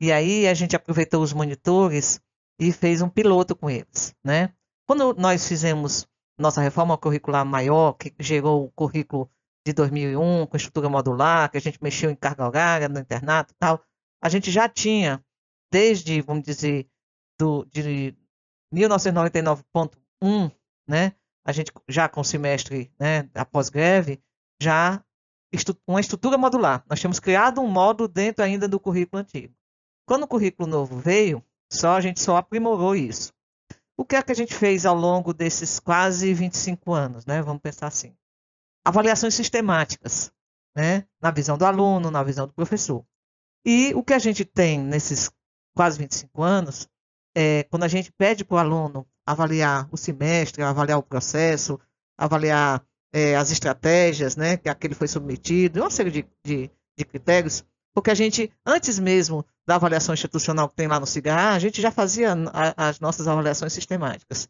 E 0.00 0.12
aí 0.12 0.46
a 0.46 0.54
gente 0.54 0.74
aproveitou 0.76 1.22
os 1.22 1.32
monitores 1.32 2.20
e 2.58 2.72
fez 2.72 3.00
um 3.00 3.08
piloto 3.08 3.54
com 3.56 3.70
eles, 3.70 4.14
né? 4.24 4.52
Quando 4.86 5.14
nós 5.14 5.46
fizemos 5.48 6.06
nossa 6.38 6.60
reforma 6.60 6.98
curricular 6.98 7.44
maior, 7.44 7.94
que 7.94 8.14
gerou 8.18 8.64
o 8.64 8.70
currículo 8.72 9.30
de 9.66 9.72
2001, 9.72 10.46
com 10.46 10.56
estrutura 10.56 10.88
modular, 10.88 11.50
que 11.50 11.56
a 11.56 11.60
gente 11.60 11.82
mexeu 11.82 12.10
em 12.10 12.16
carga 12.16 12.46
horária 12.46 12.88
no 12.88 12.98
internato 12.98 13.52
e 13.52 13.56
tal, 13.56 13.82
a 14.22 14.28
gente 14.28 14.50
já 14.50 14.68
tinha, 14.68 15.24
desde, 15.70 16.20
vamos 16.20 16.44
dizer, 16.44 16.88
do, 17.38 17.64
de 17.66 18.14
1999.1, 18.74 20.52
né, 20.86 21.12
a 21.46 21.52
gente 21.52 21.72
já 21.88 22.08
com 22.08 22.20
o 22.20 22.24
semestre 22.24 22.92
né, 22.98 23.28
após 23.34 23.68
greve, 23.68 24.22
já 24.60 25.02
uma 25.86 26.00
estrutura 26.00 26.36
modular. 26.36 26.84
Nós 26.88 26.98
tínhamos 27.00 27.20
criado 27.20 27.60
um 27.60 27.68
módulo 27.68 28.08
dentro 28.08 28.44
ainda 28.44 28.66
do 28.66 28.80
currículo 28.80 29.22
antigo. 29.22 29.54
Quando 30.06 30.24
o 30.24 30.28
currículo 30.28 30.68
novo 30.68 30.98
veio, 30.98 31.42
só 31.72 31.96
a 31.96 32.00
gente 32.00 32.20
só 32.20 32.36
aprimorou 32.36 32.96
isso. 32.96 33.32
O 33.96 34.04
que 34.04 34.16
é 34.16 34.22
que 34.22 34.32
a 34.32 34.34
gente 34.34 34.54
fez 34.54 34.84
ao 34.84 34.94
longo 34.94 35.32
desses 35.32 35.78
quase 35.78 36.32
25 36.34 36.92
anos, 36.92 37.24
né? 37.26 37.40
Vamos 37.42 37.62
pensar 37.62 37.86
assim. 37.86 38.16
Avaliações 38.84 39.34
sistemáticas, 39.34 40.32
né? 40.76 41.06
Na 41.20 41.30
visão 41.30 41.56
do 41.56 41.64
aluno, 41.64 42.10
na 42.10 42.22
visão 42.22 42.46
do 42.46 42.52
professor. 42.52 43.04
E 43.64 43.94
o 43.94 44.02
que 44.02 44.12
a 44.12 44.18
gente 44.18 44.44
tem 44.44 44.78
nesses 44.78 45.30
quase 45.74 45.98
25 45.98 46.42
anos 46.42 46.88
é 47.36 47.64
quando 47.64 47.84
a 47.84 47.88
gente 47.88 48.12
pede 48.12 48.44
para 48.44 48.56
o 48.56 48.58
aluno 48.58 49.06
avaliar 49.26 49.88
o 49.90 49.96
semestre, 49.96 50.62
avaliar 50.62 50.98
o 50.98 51.02
processo, 51.02 51.80
avaliar 52.18 52.84
é, 53.12 53.36
as 53.36 53.50
estratégias, 53.50 54.36
né? 54.36 54.56
Que 54.56 54.68
aquele 54.68 54.94
foi 54.94 55.08
submetido, 55.08 55.80
uma 55.80 55.90
série 55.90 56.10
de, 56.10 56.28
de, 56.44 56.70
de 56.98 57.04
critérios 57.04 57.64
porque 57.94 58.10
a 58.10 58.14
gente, 58.14 58.52
antes 58.66 58.98
mesmo 58.98 59.46
da 59.66 59.76
avaliação 59.76 60.12
institucional 60.12 60.68
que 60.68 60.74
tem 60.74 60.88
lá 60.88 60.98
no 60.98 61.06
CIGA, 61.06 61.52
a 61.52 61.58
gente 61.58 61.80
já 61.80 61.90
fazia 61.90 62.34
as 62.76 62.98
nossas 62.98 63.28
avaliações 63.28 63.72
sistemáticas. 63.72 64.48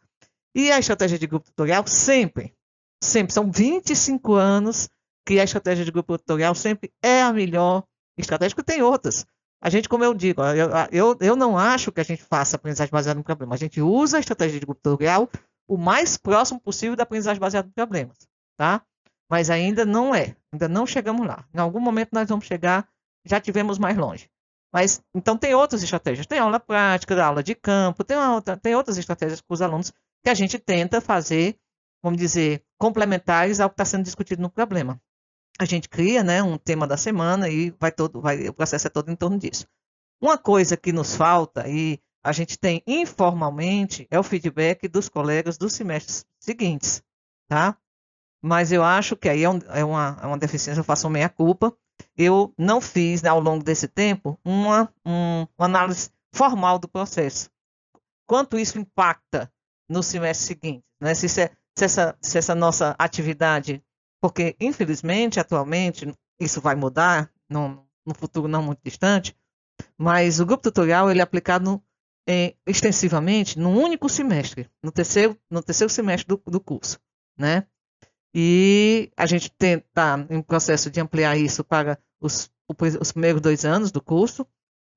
E 0.55 0.73
a 0.73 0.79
estratégia 0.79 1.19
de 1.19 1.27
grupo 1.27 1.47
tutorial 1.47 1.87
sempre, 1.87 2.55
sempre, 3.03 3.35
são 3.35 3.51
25 3.51 4.35
anos 4.35 4.89
que 5.27 5.39
a 5.39 5.45
estratégia 5.45 5.85
de 5.85 5.91
grupo 5.91 6.17
tutorial 6.17 6.55
sempre 6.55 6.91
é 7.03 7.23
a 7.23 7.33
melhor 7.33 7.85
estratégia, 8.17 8.57
porque 8.57 8.73
tem 8.73 8.83
outras. 8.83 9.27
A 9.61 9.69
gente, 9.69 9.89
como 9.89 10.05
eu 10.05 10.15
digo, 10.15 10.43
eu, 10.43 10.71
eu, 10.93 11.17
eu 11.21 11.37
não 11.37 11.59
acho 11.59 11.91
que 11.91 12.01
a 12.01 12.05
gente 12.05 12.23
faça 12.23 12.57
aprendizagem 12.57 12.91
baseada 12.91 13.19
no 13.19 13.25
problema. 13.25 13.55
A 13.55 13.59
gente 13.59 13.81
usa 13.81 14.17
a 14.17 14.21
estratégia 14.21 14.61
de 14.61 14.67
grupo 14.67 14.81
tutorial 14.81 15.29
o 15.67 15.77
mais 15.77 16.17
próximo 16.17 16.61
possível 16.61 16.97
da 16.97 17.03
aprendizagem 17.03 17.41
baseada 17.41 17.69
em 17.69 17.73
problemas, 17.73 18.17
tá? 18.57 18.83
Mas 19.31 19.49
ainda 19.49 19.85
não 19.85 20.15
é, 20.15 20.37
ainda 20.53 20.69
não 20.69 20.87
chegamos 20.87 21.27
lá. 21.27 21.45
Em 21.55 21.59
algum 21.59 21.81
momento 21.81 22.11
nós 22.13 22.29
vamos 22.29 22.45
chegar 22.45 22.87
já 23.25 23.41
tivemos 23.41 23.79
mais 23.79 23.97
longe. 23.97 24.29
Mas 24.73 25.01
então 25.15 25.39
tem 25.39 25.55
outras 25.55 25.83
estratégias, 25.83 26.27
tem 26.27 26.39
aula 26.39 26.59
prática, 26.59 27.23
aula 27.25 27.43
de 27.43 27.55
campo, 27.55 28.03
tem, 28.03 28.17
outra, 28.17 28.57
tem 28.57 28.75
outras 28.75 28.99
estratégias 28.99 29.41
com 29.41 29.55
os 29.55 29.63
alunos 29.63 29.93
que 30.23 30.31
a 30.31 30.35
gente 30.35 30.59
tenta 30.59 31.01
fazer, 31.01 31.57
vamos 32.03 32.19
dizer, 32.19 32.65
complementares 32.77 33.61
ao 33.61 33.71
que 33.71 33.75
está 33.75 33.85
sendo 33.85 34.03
discutido 34.03 34.43
no 34.43 34.51
problema. 34.51 35.01
A 35.59 35.65
gente 35.65 35.89
cria, 35.89 36.25
né, 36.25 36.43
um 36.43 36.59
tema 36.59 36.87
da 36.87 36.97
semana 36.97 37.49
e 37.49 37.71
vai 37.79 37.93
todo, 37.93 38.21
vai, 38.21 38.49
o 38.49 38.53
processo 38.53 38.89
é 38.89 38.91
todo 38.91 39.11
em 39.11 39.15
torno 39.15 39.39
disso. 39.39 39.67
Uma 40.21 40.37
coisa 40.37 40.77
que 40.77 40.93
nos 40.93 41.15
falta 41.15 41.69
e 41.69 42.01
a 42.25 42.33
gente 42.33 42.59
tem 42.59 42.83
informalmente 42.87 44.09
é 44.11 44.19
o 44.19 44.23
feedback 44.23 44.89
dos 44.89 45.09
colegas 45.09 45.57
dos 45.57 45.75
semestres 45.75 46.25
seguintes, 46.41 47.03
tá? 47.47 47.79
Mas 48.43 48.73
eu 48.73 48.83
acho 48.83 49.17
que 49.17 49.29
aí 49.29 49.45
é, 49.45 49.49
um, 49.49 49.59
é 49.69 49.85
uma, 49.85 50.19
é 50.21 50.27
uma 50.27 50.39
deficiência, 50.39 50.81
eu 50.81 50.85
faço 50.85 51.09
meia 51.09 51.29
culpa, 51.29 51.77
eu 52.17 52.53
não 52.57 52.81
fiz, 52.81 53.23
né, 53.23 53.29
ao 53.29 53.41
longo 53.41 53.65
desse 53.65 53.89
tempo, 53.89 54.39
uma, 54.45 54.93
um, 55.05 55.47
uma 55.59 55.67
análise 55.67 56.11
formal 56.33 56.79
do 56.79 56.89
processo. 56.89 57.51
Quanto 58.27 58.59
isso 58.59 58.79
impacta 58.79 59.53
no 59.89 60.03
semestre 60.03 60.47
seguinte? 60.47 60.85
Né? 61.01 61.15
Se, 61.15 61.29
se, 61.29 61.51
se, 61.77 61.85
essa, 61.85 62.17
se 62.21 62.39
essa 62.39 62.55
nossa 62.55 62.95
atividade, 62.99 63.83
porque 64.21 64.57
infelizmente, 64.61 65.41
atualmente, 65.41 66.13
isso 66.41 66.61
vai 66.61 66.75
mudar 66.75 67.31
no, 67.49 67.87
no 68.07 68.15
futuro 68.15 68.49
não 68.49 68.63
muito 68.63 68.81
distante, 68.83 69.37
mas 69.99 70.41
o 70.41 70.47
grupo 70.47 70.63
tutorial 70.63 71.11
ele 71.11 71.21
é 71.21 71.23
aplicado 71.23 71.83
é, 72.27 72.55
extensivamente 72.67 73.59
num 73.59 73.77
único 73.77 74.09
semestre, 74.09 74.71
no 74.83 74.91
terceiro, 74.91 75.39
no 75.51 75.63
terceiro 75.63 75.93
semestre 75.93 76.29
do, 76.29 76.51
do 76.51 76.61
curso. 76.61 76.99
Né? 77.37 77.67
E 78.35 79.13
a 79.17 79.27
gente 79.27 79.47
está 79.47 80.27
em 80.29 80.43
processo 80.43 80.91
de 80.91 81.01
ampliar 81.01 81.37
isso 81.37 81.63
para 81.63 81.99
os, 82.21 82.51
os, 83.01 83.13
primeiros 83.13 83.41
dois 83.41 83.65
anos 83.65 83.93
do 83.93 84.03
curso. 84.03 84.45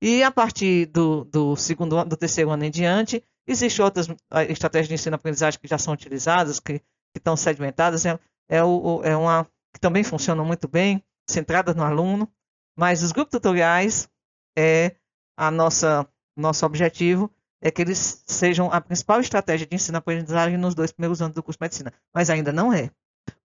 E 0.02 0.22
a 0.24 0.30
partir 0.30 0.86
do, 0.86 1.24
do 1.24 1.56
segundo 1.56 2.04
do 2.04 2.16
terceiro 2.16 2.50
ano 2.50 2.64
em 2.64 2.70
diante, 2.70 3.22
existem 3.46 3.84
outras 3.84 4.08
estratégias 4.48 4.88
de 4.88 4.94
ensino-aprendizagem 4.94 5.60
que 5.60 5.68
já 5.68 5.78
são 5.78 5.94
utilizadas, 5.94 6.58
que, 6.58 6.80
que 6.80 7.18
estão 7.18 7.36
sedimentadas. 7.36 8.04
É, 8.06 8.18
é, 8.48 8.64
o, 8.64 9.02
é 9.04 9.16
uma 9.16 9.44
que 9.72 9.80
também 9.80 10.02
funcionam 10.02 10.44
muito 10.44 10.66
bem, 10.66 11.02
centradas 11.28 11.76
no 11.76 11.84
aluno. 11.84 12.28
Mas 12.76 13.02
os 13.02 13.12
grupos 13.12 13.32
tutoriais 13.32 14.08
é 14.56 14.96
a 15.36 15.50
nossa 15.50 16.08
nosso 16.36 16.64
objetivo 16.64 17.32
é 17.60 17.70
que 17.70 17.82
eles 17.82 18.22
sejam 18.26 18.72
a 18.72 18.80
principal 18.80 19.20
estratégia 19.20 19.66
de 19.66 19.74
ensino-aprendizagem 19.74 20.56
nos 20.56 20.74
dois 20.74 20.92
primeiros 20.92 21.20
anos 21.20 21.34
do 21.34 21.42
curso 21.42 21.58
de 21.58 21.64
medicina, 21.64 21.92
mas 22.14 22.30
ainda 22.30 22.52
não 22.52 22.72
é 22.72 22.90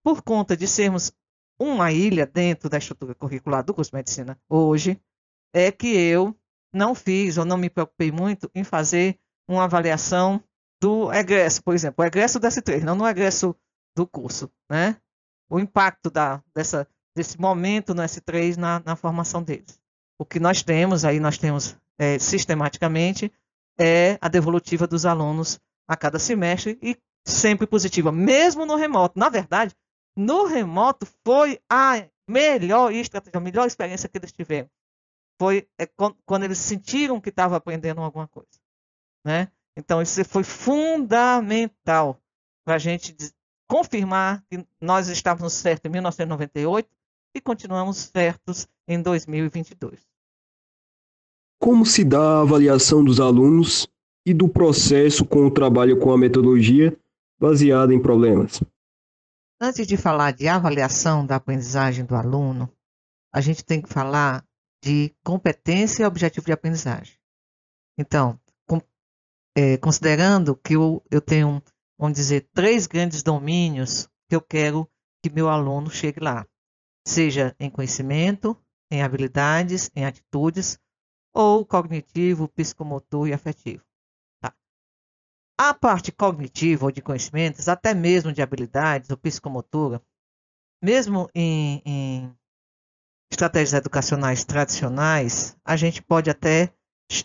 por 0.04 0.22
conta 0.22 0.56
de 0.56 0.68
sermos 0.68 1.14
uma 1.60 1.92
ilha 1.92 2.26
dentro 2.26 2.70
da 2.70 2.78
estrutura 2.78 3.16
curricular 3.16 3.64
do 3.64 3.74
curso 3.74 3.92
de 3.92 3.98
medicina 3.98 4.40
hoje, 4.50 5.00
é 5.54 5.72
que 5.72 5.88
eu 5.88 6.36
não 6.74 6.96
fiz 6.96 7.38
ou 7.38 7.46
não 7.46 7.58
me 7.58 7.70
preocupei 7.70 8.12
muito 8.12 8.50
em 8.56 8.64
fazer 8.64 9.20
uma 9.48 9.66
avaliação 9.66 10.44
do 10.82 11.14
egresso, 11.14 11.64
por 11.64 11.74
exemplo, 11.74 12.04
o 12.04 12.08
egresso 12.08 12.40
do 12.40 12.48
S3, 12.48 12.82
não 12.82 12.96
no 12.96 13.08
egresso 13.08 13.56
do 13.96 14.08
curso, 14.08 14.52
né? 14.70 14.98
O 15.50 15.60
impacto 15.60 16.10
da, 16.10 16.44
dessa, 16.54 16.88
desse 17.16 17.40
momento 17.40 17.94
no 17.94 18.02
S3 18.02 18.58
na, 18.58 18.82
na 18.84 18.96
formação 18.96 19.44
deles. 19.44 19.80
O 20.20 20.26
que 20.26 20.40
nós 20.40 20.64
temos, 20.64 21.06
aí 21.06 21.20
nós 21.20 21.38
temos 21.38 21.78
é, 21.98 22.18
sistematicamente, 22.18 23.32
é 23.80 24.18
a 24.20 24.28
devolutiva 24.28 24.88
dos 24.88 25.06
alunos 25.06 25.60
a 25.88 25.96
cada 25.96 26.20
semestre 26.20 26.78
e 26.82 26.98
sempre 27.26 27.66
positiva, 27.66 28.12
mesmo 28.12 28.66
no 28.66 28.76
remoto. 28.76 29.18
Na 29.18 29.30
verdade, 29.30 29.76
no 30.16 30.46
remoto 30.46 31.08
foi 31.26 31.60
a 31.70 32.06
melhor 32.28 32.94
estratégia, 32.94 33.38
a 33.38 33.42
melhor 33.42 33.68
experiência 33.68 34.10
que 34.10 34.18
eles 34.18 34.32
tiveram. 34.32 34.70
Foi 35.40 35.68
é, 35.78 35.88
quando 36.26 36.44
eles 36.44 36.58
sentiram 36.58 37.20
que 37.20 37.30
estavam 37.30 37.58
aprendendo 37.58 38.02
alguma 38.02 38.28
coisa. 38.28 38.60
Né? 39.26 39.50
Então, 39.76 40.02
isso 40.02 40.24
foi 40.26 40.44
fundamental 40.44 42.20
para 42.66 42.76
a 42.76 42.80
gente 42.80 43.16
confirmar 43.68 44.44
que 44.50 44.66
nós 44.80 45.08
estávamos 45.08 45.54
certos 45.54 45.90
em 45.90 45.92
1998 45.92 46.90
e 47.36 47.42
continuamos 47.42 47.98
certos 47.98 48.68
em 48.88 49.02
2022. 49.02 50.00
Como 51.60 51.86
se 51.86 52.04
dá 52.04 52.20
a 52.20 52.42
avaliação 52.42 53.04
dos 53.04 53.20
alunos 53.20 53.88
e 54.26 54.34
do 54.34 54.48
processo 54.48 55.26
com 55.26 55.48
o 55.48 55.52
trabalho 55.52 56.00
com 56.00 56.12
a 56.12 56.18
metodologia 56.18 56.96
baseada 57.44 57.94
em 57.94 58.02
problemas. 58.02 58.64
Antes 59.60 59.86
de 59.86 59.98
falar 59.98 60.32
de 60.32 60.48
avaliação 60.48 61.26
da 61.26 61.36
aprendizagem 61.36 62.06
do 62.06 62.16
aluno, 62.16 62.72
a 63.34 63.42
gente 63.42 63.66
tem 63.66 63.82
que 63.82 63.90
falar 63.90 64.46
de 64.82 65.14
competência 65.26 66.04
e 66.04 66.06
objetivo 66.06 66.46
de 66.46 66.54
aprendizagem. 66.54 67.18
Então, 67.98 68.40
com, 68.66 68.82
é, 69.58 69.76
considerando 69.78 70.56
que 70.56 70.78
eu, 70.78 71.04
eu 71.12 71.20
tenho, 71.20 71.62
vamos 72.00 72.16
dizer, 72.16 72.48
três 72.54 72.88
grandes 72.88 73.22
domínios 73.22 74.08
que 74.30 74.36
eu 74.38 74.42
quero 74.42 74.90
que 75.22 75.30
meu 75.30 75.50
aluno 75.50 75.90
chegue 75.90 76.22
lá, 76.22 76.48
seja 77.06 77.54
em 77.60 77.70
conhecimento, 77.70 78.58
em 78.90 79.04
habilidades, 79.04 79.92
em 79.94 80.06
atitudes, 80.06 80.80
ou 81.34 81.66
cognitivo, 81.66 82.48
psicomotor 82.48 83.28
e 83.28 83.34
afetivo. 83.34 83.84
A 85.66 85.74
parte 85.74 86.12
cognitiva 86.12 86.84
ou 86.84 86.92
de 86.92 87.02
conhecimentos, 87.02 87.70
até 87.70 87.94
mesmo 87.94 88.34
de 88.34 88.42
habilidades 88.42 89.10
ou 89.10 89.16
psicomotora, 89.16 90.04
mesmo 90.84 91.30
em, 91.34 91.82
em 91.86 92.38
estratégias 93.32 93.72
educacionais 93.72 94.44
tradicionais, 94.44 95.56
a 95.64 95.78
gente 95.78 96.04
pode 96.04 96.30
até 96.30 96.76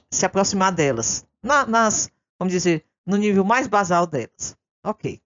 se 0.09 0.25
aproximar 0.25 0.73
delas, 0.73 1.27
na, 1.43 1.67
nas, 1.67 2.13
vamos 2.39 2.53
dizer, 2.53 2.87
no 3.05 3.17
nível 3.17 3.43
mais 3.43 3.67
basal 3.67 4.07
delas. 4.07 4.57
Ok. 4.87 5.21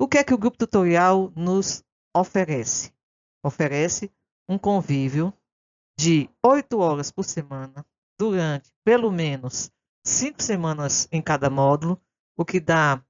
O 0.00 0.08
que 0.08 0.16
é 0.16 0.24
que 0.24 0.32
o 0.32 0.38
grupo 0.38 0.56
tutorial 0.56 1.30
nos 1.36 1.84
oferece? 2.16 2.94
Oferece 3.44 4.10
um 4.48 4.56
convívio 4.56 5.34
de 5.98 6.30
oito 6.42 6.78
horas 6.78 7.10
por 7.10 7.24
semana 7.24 7.84
durante 8.18 8.72
pelo 8.82 9.12
menos 9.12 9.70
cinco 10.02 10.42
semanas 10.42 11.06
em 11.12 11.20
cada 11.20 11.50
módulo, 11.50 12.00
o 12.38 12.44
que 12.44 12.60
dá 12.60 13.04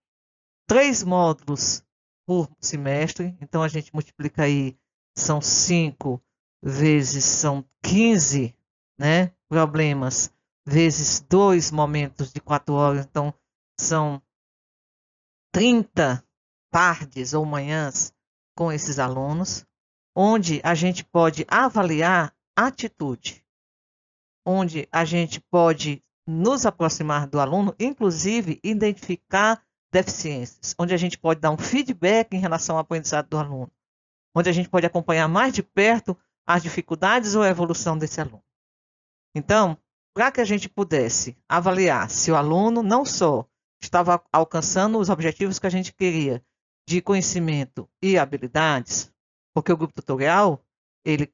três 0.66 1.04
módulos 1.04 1.84
por 2.26 2.50
semestre. 2.58 3.36
Então 3.42 3.62
a 3.62 3.68
gente 3.68 3.92
multiplica 3.92 4.44
aí, 4.44 4.74
são 5.14 5.40
cinco 5.40 6.22
vezes 6.62 7.24
são 7.24 7.64
15 7.84 8.56
né, 8.98 9.32
problemas, 9.48 10.32
vezes 10.66 11.20
dois 11.20 11.70
momentos 11.70 12.32
de 12.32 12.40
quatro 12.40 12.74
horas. 12.74 13.04
Então 13.04 13.32
são 13.78 14.20
30 15.52 16.24
tardes 16.70 17.34
ou 17.34 17.44
manhãs 17.44 18.12
com 18.56 18.72
esses 18.72 18.98
alunos, 18.98 19.64
onde 20.16 20.60
a 20.64 20.74
gente 20.74 21.04
pode 21.04 21.44
avaliar 21.48 22.34
atitude, 22.56 23.44
onde 24.44 24.88
a 24.90 25.04
gente 25.04 25.40
pode 25.40 26.02
nos 26.28 26.66
aproximar 26.66 27.26
do 27.26 27.40
aluno, 27.40 27.74
inclusive 27.80 28.60
identificar 28.62 29.62
deficiências, 29.90 30.74
onde 30.78 30.92
a 30.92 30.96
gente 30.98 31.16
pode 31.16 31.40
dar 31.40 31.50
um 31.50 31.56
feedback 31.56 32.34
em 32.34 32.38
relação 32.38 32.76
ao 32.76 32.82
aprendizado 32.82 33.28
do 33.28 33.38
aluno, 33.38 33.72
onde 34.34 34.50
a 34.50 34.52
gente 34.52 34.68
pode 34.68 34.84
acompanhar 34.84 35.26
mais 35.26 35.54
de 35.54 35.62
perto 35.62 36.14
as 36.46 36.62
dificuldades 36.62 37.34
ou 37.34 37.42
a 37.42 37.48
evolução 37.48 37.96
desse 37.96 38.20
aluno. 38.20 38.44
Então, 39.34 39.78
para 40.14 40.30
que 40.30 40.42
a 40.42 40.44
gente 40.44 40.68
pudesse 40.68 41.34
avaliar 41.48 42.10
se 42.10 42.30
o 42.30 42.36
aluno 42.36 42.82
não 42.82 43.06
só 43.06 43.48
estava 43.80 44.22
alcançando 44.30 44.98
os 44.98 45.08
objetivos 45.08 45.58
que 45.58 45.66
a 45.66 45.70
gente 45.70 45.94
queria 45.94 46.44
de 46.86 47.00
conhecimento 47.00 47.88
e 48.02 48.18
habilidades, 48.18 49.10
porque 49.54 49.72
o 49.72 49.76
grupo 49.76 49.94
tutorial, 49.94 50.62
ele, 51.04 51.32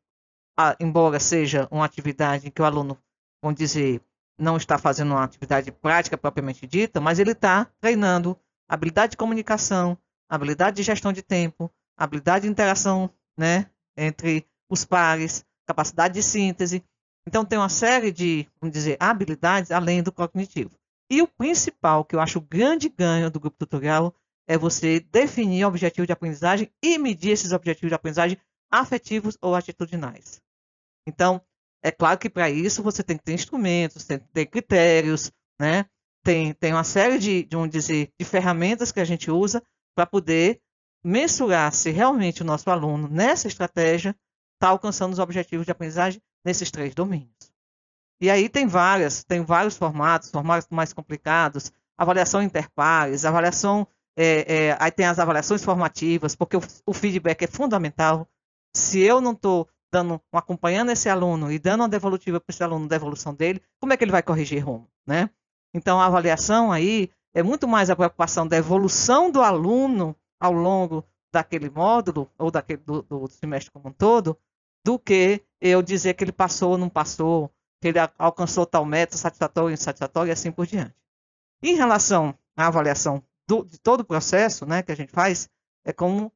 embora 0.79 1.19
seja 1.19 1.67
uma 1.71 1.85
atividade 1.85 2.47
em 2.47 2.51
que 2.51 2.63
o 2.63 2.65
aluno, 2.65 2.97
vamos 3.43 3.59
dizer, 3.59 4.01
não 4.39 4.57
está 4.57 4.79
fazendo 4.79 5.13
uma 5.13 5.25
atividade 5.25 5.71
prática 5.71 6.19
propriamente 6.19 6.67
dita, 6.67 7.01
mas 7.01 7.19
ele 7.19 7.33
está 7.33 7.67
treinando 7.81 8.39
habilidade 8.69 9.13
de 9.13 9.17
comunicação, 9.17 9.97
habilidade 10.29 10.77
de 10.77 10.83
gestão 10.83 11.13
de 11.13 11.23
tempo, 11.23 11.71
habilidade 11.97 12.45
de 12.45 12.51
interação 12.51 13.11
né, 13.37 13.71
entre 13.97 14.47
os 14.69 14.85
pares, 14.85 15.45
capacidade 15.67 16.15
de 16.15 16.23
síntese. 16.23 16.85
Então, 17.27 17.45
tem 17.45 17.59
uma 17.59 17.69
série 17.69 18.11
de, 18.13 18.47
vamos 18.61 18.73
dizer, 18.73 18.97
habilidades 19.01 19.71
além 19.71 20.03
do 20.03 20.13
cognitivo. 20.13 20.77
E 21.11 21.23
o 21.23 21.29
principal, 21.29 22.05
que 22.05 22.17
eu 22.17 22.21
acho 22.21 22.39
o 22.39 22.43
grande 22.43 22.89
ganho 22.89 23.31
do 23.31 23.41
grupo 23.41 23.57
tutorial, 23.59 24.15
é 24.47 24.59
você 24.59 25.01
definir 25.01 25.65
objetivos 25.65 26.07
de 26.07 26.13
aprendizagem 26.13 26.71
e 26.83 26.99
medir 26.99 27.31
esses 27.31 27.53
objetivos 27.53 27.91
de 27.91 27.95
aprendizagem 27.95 28.39
afetivos 28.71 29.39
ou 29.41 29.55
atitudinais. 29.55 30.43
Então, 31.07 31.41
é 31.85 31.91
claro 31.91 32.19
que 32.19 32.31
para 32.31 32.49
isso 32.49 32.83
você 32.83 33.03
tem 33.03 33.19
que 33.19 33.25
ter 33.25 33.35
instrumentos, 33.35 34.07
tem 34.07 34.19
que 34.19 34.29
ter 34.33 34.47
critérios, 34.47 35.31
né? 35.61 35.85
Tem, 36.25 36.55
tem 36.55 36.73
uma 36.73 36.83
série 36.83 37.19
de, 37.19 37.45
de, 37.45 37.69
dizer, 37.69 38.11
de 38.19 38.25
ferramentas 38.25 38.91
que 38.91 39.01
a 39.01 39.05
gente 39.05 39.31
usa 39.31 39.63
para 39.95 40.07
poder 40.07 40.63
mensurar 41.05 41.71
se 41.75 41.91
realmente 41.91 42.41
o 42.41 42.45
nosso 42.45 42.71
aluno, 42.71 43.07
nessa 43.09 43.49
estratégia, 43.49 44.17
está 44.55 44.69
alcançando 44.69 45.13
os 45.13 45.19
objetivos 45.19 45.67
de 45.67 45.73
aprendizagem 45.73 46.23
nesses 46.43 46.71
três 46.71 46.95
domínios. 46.95 47.53
E 48.19 48.31
aí 48.31 48.49
tem 48.49 48.67
várias, 48.67 49.23
tem 49.23 49.45
vários 49.45 49.77
formatos, 49.77 50.31
formatos 50.31 50.67
mais 50.71 50.95
complicados, 50.95 51.71
avaliação 51.99 52.43
interpares, 52.43 53.27
avaliação, 53.27 53.87
é, 54.17 54.69
é, 54.69 54.77
aí 54.81 54.91
tem 54.91 55.05
as 55.05 55.19
avaliações 55.19 55.63
formativas, 55.63 56.35
porque 56.35 56.57
o, 56.57 56.63
o 56.87 56.95
feedback 56.95 57.43
é 57.43 57.47
fundamental. 57.47 58.27
Se 58.75 59.01
eu 59.01 59.21
não 59.21 59.33
estou 59.33 59.69
dando, 59.95 60.21
acompanhando 60.33 60.91
esse 60.91 61.09
aluno 61.09 61.53
e 61.53 61.59
dando 61.59 61.83
uma 61.83 61.89
devolutiva 61.89 62.41
para 62.41 62.53
esse 62.53 62.65
aluno 62.65 62.89
da 62.89 62.97
evolução 62.97 63.33
dele, 63.33 63.63
como 63.81 63.93
é 63.93 63.97
que 63.97 64.03
ele 64.03 64.11
vai 64.11 64.25
corrigir 64.25 64.65
rumo, 64.65 64.91
né? 65.07 65.31
Então 65.73 66.01
a 66.01 66.07
avaliação 66.07 66.73
aí 66.73 67.11
é 67.33 67.45
muito 67.45 67.69
mais 67.69 67.91
a 67.91 67.97
preocupação 67.97 68.47
da 68.47 68.57
evolução 68.57 69.31
do 69.31 69.41
aluno 69.41 70.17
ao 70.41 70.53
longo 70.53 71.05
daquele 71.33 71.71
módulo 71.71 72.29
ou 72.37 72.51
daquele 72.51 72.83
do, 72.83 73.03
do 73.03 73.29
semestre 73.29 73.71
como 73.71 73.89
um 73.89 73.93
todo, 73.93 74.37
do 74.85 74.99
que 74.99 75.41
eu 75.61 75.81
dizer 75.81 76.15
que 76.15 76.25
ele 76.25 76.33
passou 76.33 76.73
ou 76.73 76.79
não 76.79 76.89
passou, 76.89 77.49
que 77.81 77.89
ele 77.89 77.99
alcançou 78.19 78.67
tal 78.67 78.85
meta, 78.85 79.17
satisfatório, 79.17 79.73
insatisfatório 79.73 80.31
e 80.31 80.33
assim 80.33 80.51
por 80.51 80.67
diante. 80.67 80.95
Em 81.63 81.77
relação 81.77 82.37
à 82.57 82.67
avaliação 82.67 83.23
do, 83.49 83.65
de 83.65 83.79
todo 83.79 84.01
o 84.01 84.05
processo 84.05 84.67
né, 84.67 84.83
que 84.83 84.91
a 84.91 84.97
gente 84.97 85.13
faz, 85.13 85.49
é 85.85 85.93
como 85.93 86.33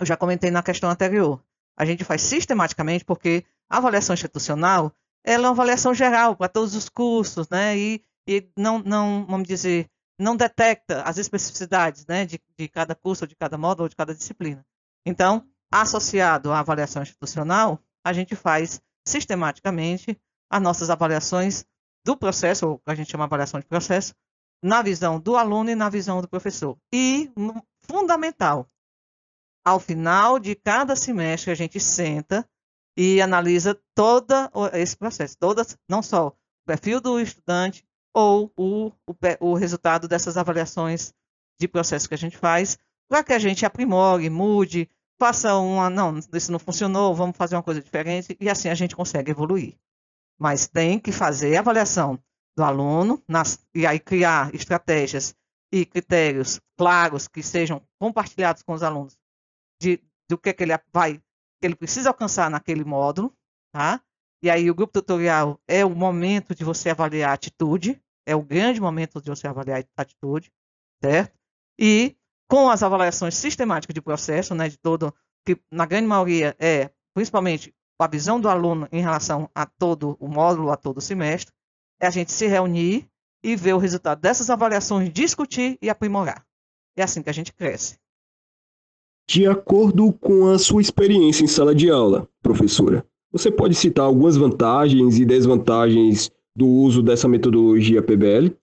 eu 0.00 0.06
já 0.06 0.16
comentei 0.16 0.50
na 0.50 0.62
questão 0.62 0.88
anterior. 0.88 1.42
A 1.78 1.84
gente 1.84 2.04
faz 2.04 2.22
sistematicamente 2.22 3.04
porque 3.04 3.44
a 3.70 3.76
avaliação 3.76 4.14
institucional 4.14 4.92
ela 5.24 5.44
é 5.44 5.46
uma 5.46 5.52
avaliação 5.52 5.94
geral 5.94 6.34
para 6.34 6.48
todos 6.48 6.74
os 6.74 6.88
cursos, 6.88 7.48
né? 7.48 7.76
E, 7.76 8.04
e 8.26 8.50
não, 8.56 8.78
não, 8.80 9.26
vamos 9.26 9.46
dizer, 9.46 9.88
não 10.18 10.36
detecta 10.36 11.02
as 11.02 11.18
especificidades 11.18 12.04
né, 12.06 12.26
de, 12.26 12.40
de 12.58 12.68
cada 12.68 12.94
curso, 12.94 13.26
de 13.26 13.36
cada 13.36 13.56
módulo, 13.56 13.88
de 13.88 13.96
cada 13.96 14.14
disciplina. 14.14 14.64
Então, 15.06 15.46
associado 15.70 16.50
à 16.50 16.58
avaliação 16.58 17.02
institucional, 17.02 17.80
a 18.04 18.12
gente 18.12 18.34
faz 18.34 18.80
sistematicamente 19.06 20.18
as 20.50 20.62
nossas 20.62 20.90
avaliações 20.90 21.64
do 22.04 22.16
processo, 22.16 22.66
ou 22.66 22.78
que 22.78 22.90
a 22.90 22.94
gente 22.94 23.10
chama 23.10 23.24
de 23.24 23.28
avaliação 23.28 23.60
de 23.60 23.66
processo, 23.66 24.14
na 24.62 24.82
visão 24.82 25.20
do 25.20 25.36
aluno 25.36 25.70
e 25.70 25.74
na 25.74 25.88
visão 25.88 26.20
do 26.20 26.28
professor. 26.28 26.76
E, 26.92 27.30
fundamental, 27.82 28.68
ao 29.68 29.78
final 29.78 30.38
de 30.38 30.54
cada 30.54 30.96
semestre, 30.96 31.50
a 31.50 31.54
gente 31.54 31.78
senta 31.78 32.48
e 32.96 33.20
analisa 33.20 33.78
todo 33.94 34.32
esse 34.72 34.96
processo, 34.96 35.36
todas, 35.38 35.76
não 35.88 36.02
só 36.02 36.28
o 36.28 36.32
perfil 36.66 37.00
do 37.00 37.20
estudante 37.20 37.84
ou 38.14 38.50
o, 38.56 38.90
o, 39.06 39.14
o 39.40 39.54
resultado 39.54 40.08
dessas 40.08 40.36
avaliações 40.36 41.12
de 41.60 41.68
processo 41.68 42.08
que 42.08 42.14
a 42.14 42.18
gente 42.18 42.36
faz, 42.36 42.78
para 43.08 43.22
que 43.22 43.32
a 43.32 43.38
gente 43.38 43.66
aprimore, 43.66 44.30
mude, 44.30 44.88
faça 45.20 45.54
uma, 45.56 45.90
não, 45.90 46.18
isso 46.32 46.50
não 46.50 46.58
funcionou, 46.58 47.14
vamos 47.14 47.36
fazer 47.36 47.54
uma 47.54 47.62
coisa 47.62 47.82
diferente, 47.82 48.36
e 48.40 48.48
assim 48.48 48.70
a 48.70 48.74
gente 48.74 48.96
consegue 48.96 49.30
evoluir. 49.30 49.76
Mas 50.38 50.66
tem 50.66 50.98
que 50.98 51.12
fazer 51.12 51.56
a 51.56 51.60
avaliação 51.60 52.18
do 52.56 52.64
aluno 52.64 53.22
nas, 53.28 53.64
e 53.74 53.86
aí 53.86 54.00
criar 54.00 54.54
estratégias 54.54 55.34
e 55.70 55.84
critérios 55.84 56.58
claros 56.76 57.28
que 57.28 57.42
sejam 57.42 57.82
compartilhados 58.00 58.62
com 58.62 58.72
os 58.72 58.82
alunos 58.82 59.18
de, 59.80 60.02
do 60.28 60.36
que, 60.36 60.52
que 60.52 60.62
ele 60.62 60.72
vai, 60.92 61.18
que 61.18 61.66
ele 61.66 61.76
precisa 61.76 62.10
alcançar 62.10 62.50
naquele 62.50 62.84
módulo, 62.84 63.32
tá? 63.72 64.00
E 64.42 64.48
aí 64.50 64.70
o 64.70 64.74
grupo 64.74 64.92
tutorial 64.92 65.60
é 65.66 65.84
o 65.84 65.90
momento 65.90 66.54
de 66.54 66.64
você 66.64 66.90
avaliar 66.90 67.30
a 67.30 67.34
atitude, 67.34 68.00
é 68.26 68.36
o 68.36 68.42
grande 68.42 68.80
momento 68.80 69.20
de 69.20 69.30
você 69.30 69.48
avaliar 69.48 69.78
a 69.96 70.02
atitude, 70.02 70.52
certo? 71.02 71.36
E 71.78 72.16
com 72.48 72.70
as 72.70 72.82
avaliações 72.82 73.34
sistemáticas 73.34 73.94
de 73.94 74.00
processo, 74.00 74.54
né, 74.54 74.68
de 74.68 74.78
todo, 74.78 75.14
que 75.44 75.60
na 75.70 75.86
grande 75.86 76.06
maioria 76.06 76.56
é 76.58 76.90
principalmente 77.14 77.74
a 78.00 78.06
visão 78.06 78.40
do 78.40 78.48
aluno 78.48 78.88
em 78.92 79.00
relação 79.00 79.50
a 79.54 79.66
todo 79.66 80.16
o 80.20 80.28
módulo, 80.28 80.70
a 80.70 80.76
todo 80.76 80.98
o 80.98 81.02
semestre, 81.02 81.52
é 82.00 82.06
a 82.06 82.10
gente 82.10 82.30
se 82.30 82.46
reunir 82.46 83.10
e 83.42 83.56
ver 83.56 83.74
o 83.74 83.78
resultado 83.78 84.20
dessas 84.20 84.50
avaliações, 84.50 85.12
discutir 85.12 85.78
e 85.82 85.90
aprimorar. 85.90 86.46
É 86.96 87.02
assim 87.02 87.22
que 87.22 87.30
a 87.30 87.34
gente 87.34 87.52
cresce. 87.52 87.98
De 89.28 89.46
acordo 89.46 90.12
com 90.12 90.48
a 90.48 90.58
sua 90.58 90.80
experiência 90.80 91.44
em 91.44 91.46
sala 91.46 91.74
de 91.74 91.90
aula, 91.90 92.28
professora, 92.42 93.06
você 93.30 93.50
pode 93.50 93.74
citar 93.74 94.06
algumas 94.06 94.36
vantagens 94.36 95.18
e 95.18 95.24
desvantagens 95.24 96.30
do 96.56 96.66
uso 96.66 97.02
dessa 97.02 97.28
metodologia 97.28 98.02
PBL? 98.02 98.56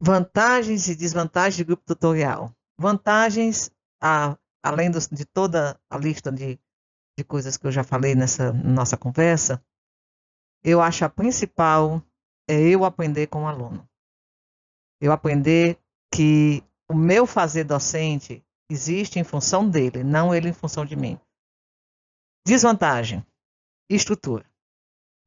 Vantagens 0.00 0.88
e 0.88 0.96
desvantagens 0.96 1.56
de 1.56 1.64
grupo 1.64 1.82
tutorial. 1.86 2.50
Vantagens, 2.78 3.70
a, 4.02 4.36
além 4.62 4.90
dos, 4.90 5.06
de 5.08 5.24
toda 5.24 5.78
a 5.90 5.98
lista 5.98 6.32
de 6.32 6.58
de 7.16 7.24
coisas 7.24 7.56
que 7.56 7.66
eu 7.66 7.72
já 7.72 7.84
falei 7.84 8.14
nessa 8.14 8.52
nossa 8.52 8.96
conversa, 8.96 9.62
eu 10.62 10.80
acho 10.80 11.04
a 11.04 11.08
principal 11.08 12.02
é 12.48 12.60
eu 12.60 12.84
aprender 12.84 13.28
com 13.28 13.44
o 13.44 13.46
aluno. 13.46 13.88
Eu 15.00 15.12
aprender 15.12 15.78
que 16.12 16.62
o 16.90 16.94
meu 16.94 17.26
fazer 17.26 17.64
docente 17.64 18.43
existe 18.68 19.18
em 19.18 19.24
função 19.24 19.68
dele, 19.68 20.02
não 20.02 20.34
ele 20.34 20.48
em 20.48 20.52
função 20.52 20.84
de 20.84 20.96
mim. 20.96 21.18
Desvantagem: 22.46 23.24
estrutura. 23.88 24.44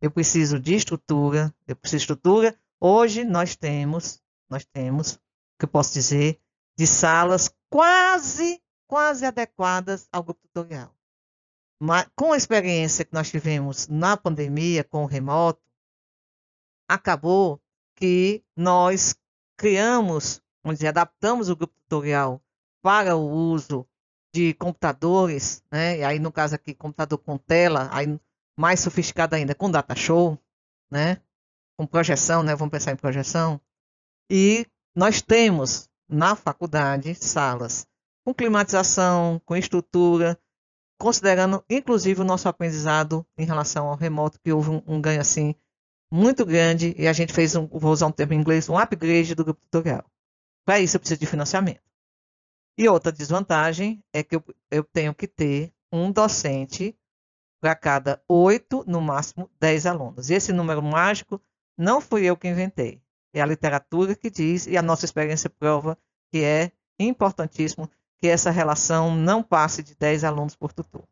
Eu 0.02 0.12
preciso 0.12 0.60
de 0.60 0.76
estrutura, 0.76 1.54
eu 1.68 1.76
preciso 1.76 1.98
de 1.98 2.04
estrutura. 2.04 2.60
Hoje 2.80 3.24
nós 3.24 3.56
temos, 3.56 4.22
nós 4.50 4.64
temos, 4.66 5.20
que 5.58 5.66
eu 5.66 5.68
posso 5.68 5.94
dizer, 5.94 6.40
de 6.78 6.86
salas 6.86 7.52
quase, 7.70 8.62
quase 8.88 9.26
adequadas 9.26 10.08
ao 10.12 10.24
grupo 10.24 10.42
tutorial. 10.42 10.96
Mas 11.80 12.08
com 12.16 12.34
a 12.34 12.38
experiência 12.38 13.06
que 13.06 13.14
nós 13.14 13.30
tivemos 13.30 13.88
na 13.88 14.16
pandemia 14.16 14.84
com 14.84 15.04
o 15.04 15.08
remoto, 15.08 15.62
acabou 16.88 17.62
que 17.96 18.44
nós 18.56 19.16
criamos, 19.58 20.42
dizer, 20.66 20.88
adaptamos 20.88 21.50
o 21.50 21.56
grupo 21.56 21.74
tutorial 21.82 22.42
para 22.82 23.16
o 23.16 23.28
uso 23.28 23.88
de 24.34 24.54
computadores, 24.54 25.64
né? 25.72 26.00
E 26.00 26.04
aí 26.04 26.20
no 26.20 26.32
caso 26.32 26.56
aqui 26.56 26.74
computador 26.74 27.18
com 27.20 27.38
tela, 27.38 27.90
aí 27.92 28.20
mais 28.58 28.80
sofisticado 28.80 29.36
ainda 29.36 29.56
com 29.56 29.70
data 29.70 29.96
show, 29.96 30.38
né? 30.92 31.22
Com 31.78 31.86
projeção, 31.86 32.44
né? 32.44 32.56
Vamos 32.56 32.72
pensar 32.72 32.92
em 32.92 32.98
projeção. 32.98 33.60
E 34.30 34.66
nós 34.96 35.22
temos 35.22 35.90
na 36.10 36.36
faculdade 36.36 37.16
salas 37.16 37.88
com 38.26 38.34
climatização, 38.34 39.42
com 39.46 39.56
estrutura, 39.56 40.38
considerando 41.00 41.64
inclusive 41.70 42.22
o 42.22 42.26
nosso 42.26 42.50
aprendizado 42.50 43.26
em 43.38 43.46
relação 43.46 43.88
ao 43.88 43.96
remoto, 43.96 44.40
que 44.40 44.52
houve 44.52 44.70
um, 44.70 44.84
um 44.88 45.02
ganho 45.02 45.22
assim 45.22 45.56
muito 46.12 46.46
grande 46.46 46.96
e 46.98 47.08
a 47.08 47.14
gente 47.14 47.34
fez 47.34 47.56
um, 47.56 47.68
vou 47.68 47.92
usar 47.92 48.08
um 48.08 48.12
termo 48.12 48.34
em 48.34 48.40
inglês, 48.40 48.70
um 48.70 48.78
upgrade 48.78 49.36
do 49.36 49.44
grupo 49.44 49.62
tutorial. 49.62 50.04
Para 50.66 50.80
isso 50.80 50.96
eu 50.96 51.00
preciso 51.00 51.20
de 51.20 51.26
financiamento. 51.26 51.87
E 52.78 52.88
outra 52.88 53.12
desvantagem 53.12 54.04
é 54.14 54.24
que 54.24 54.36
eu, 54.36 54.44
eu 54.70 54.84
tenho 54.84 55.14
que 55.14 55.28
ter 55.28 55.74
um 55.92 56.12
docente 56.12 56.96
para 57.60 57.76
cada 57.76 58.22
oito, 58.28 58.84
no 58.88 59.02
máximo 59.02 59.50
dez 59.60 59.86
alunos. 59.86 60.30
E 60.30 60.36
esse 60.36 60.54
número 60.54 60.82
mágico 60.82 61.42
não 61.78 62.00
fui 62.00 62.26
eu 62.26 62.38
que 62.38 62.48
inventei. 62.48 63.02
É 63.34 63.42
a 63.42 63.46
literatura 63.46 64.16
que 64.16 64.30
diz 64.30 64.68
e 64.68 64.78
a 64.78 64.82
nossa 64.82 65.06
experiência 65.06 65.50
prova 65.50 65.98
que 66.32 66.44
é 66.44 66.72
importantíssimo 67.00 67.90
que 68.18 68.28
essa 68.28 68.52
relação 68.52 69.16
não 69.16 69.44
passe 69.44 69.84
de 69.84 69.96
10 69.96 70.24
alunos 70.24 70.56
por 70.56 70.74
tutor. 70.74 71.08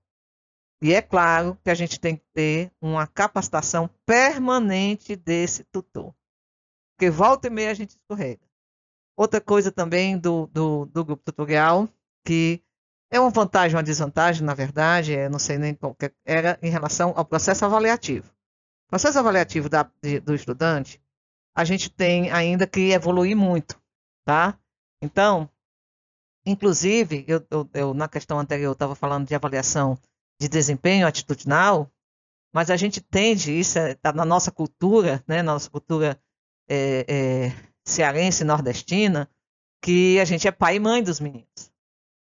E 0.82 0.94
é 0.94 1.02
claro 1.02 1.58
que 1.64 1.70
a 1.70 1.76
gente 1.76 2.00
tem 2.00 2.16
que 2.16 2.26
ter 2.34 2.72
uma 2.82 3.08
capacitação 3.08 3.90
permanente 4.06 5.16
desse 5.16 5.64
tutor. 5.64 6.14
Porque 6.96 7.10
volta 7.10 7.48
e 7.48 7.50
meia 7.50 7.72
a 7.72 7.74
gente 7.74 7.92
escorrega. 7.92 8.45
Outra 9.18 9.40
coisa 9.40 9.72
também 9.72 10.18
do, 10.18 10.48
do, 10.48 10.86
do 10.86 11.06
grupo 11.06 11.24
tutorial, 11.24 11.88
que 12.26 12.62
é 13.10 13.20
uma 13.20 13.30
vantagem, 13.30 13.78
uma 13.78 13.84
desvantagem, 13.84 14.44
na 14.44 14.54
verdade, 14.54 15.14
eu 15.14 15.30
não 15.30 15.40
sei 15.40 15.58
nem 15.58 15.74
qual 15.74 15.96
que 15.96 16.12
era 16.26 16.60
em 16.62 16.70
relação 16.70 17.14
ao 17.16 17.24
processo 17.24 17.64
avaliativo. 17.64 18.28
O 18.88 18.90
processo 18.90 19.18
avaliativo 19.18 19.70
da, 19.70 19.90
de, 20.02 20.20
do 20.20 20.36
estudante, 20.36 21.02
a 21.56 21.64
gente 21.64 21.90
tem 21.90 22.30
ainda 22.32 22.68
que 22.68 22.92
evoluir 22.92 23.36
muito, 23.36 23.82
tá? 24.26 24.60
Então, 25.02 25.50
inclusive, 26.46 27.24
eu, 27.28 27.46
eu, 27.50 27.70
eu 27.74 27.94
na 27.94 28.10
questão 28.10 28.38
anterior 28.38 28.74
estava 28.74 28.96
falando 28.96 29.28
de 29.28 29.36
avaliação 29.36 29.98
de 30.40 30.50
desempenho 30.50 31.08
atitudinal, 31.08 31.90
mas 32.54 32.70
a 32.70 32.78
gente 32.78 33.02
tende, 33.02 33.58
isso 33.58 33.80
está 33.80 34.10
é, 34.10 34.14
na 34.14 34.26
nossa 34.26 34.52
cultura, 34.52 35.24
né, 35.28 35.42
na 35.42 35.54
nossa 35.54 35.70
cultura 35.70 36.20
é, 36.70 37.06
é, 37.08 37.75
cearense 37.86 38.44
nordestina, 38.44 39.30
que 39.82 40.20
a 40.20 40.26
gente 40.26 40.48
é 40.48 40.52
pai 40.52 40.78
e 40.78 40.80
mãe 40.80 41.04
dos 41.04 41.20
meninos. 41.20 41.72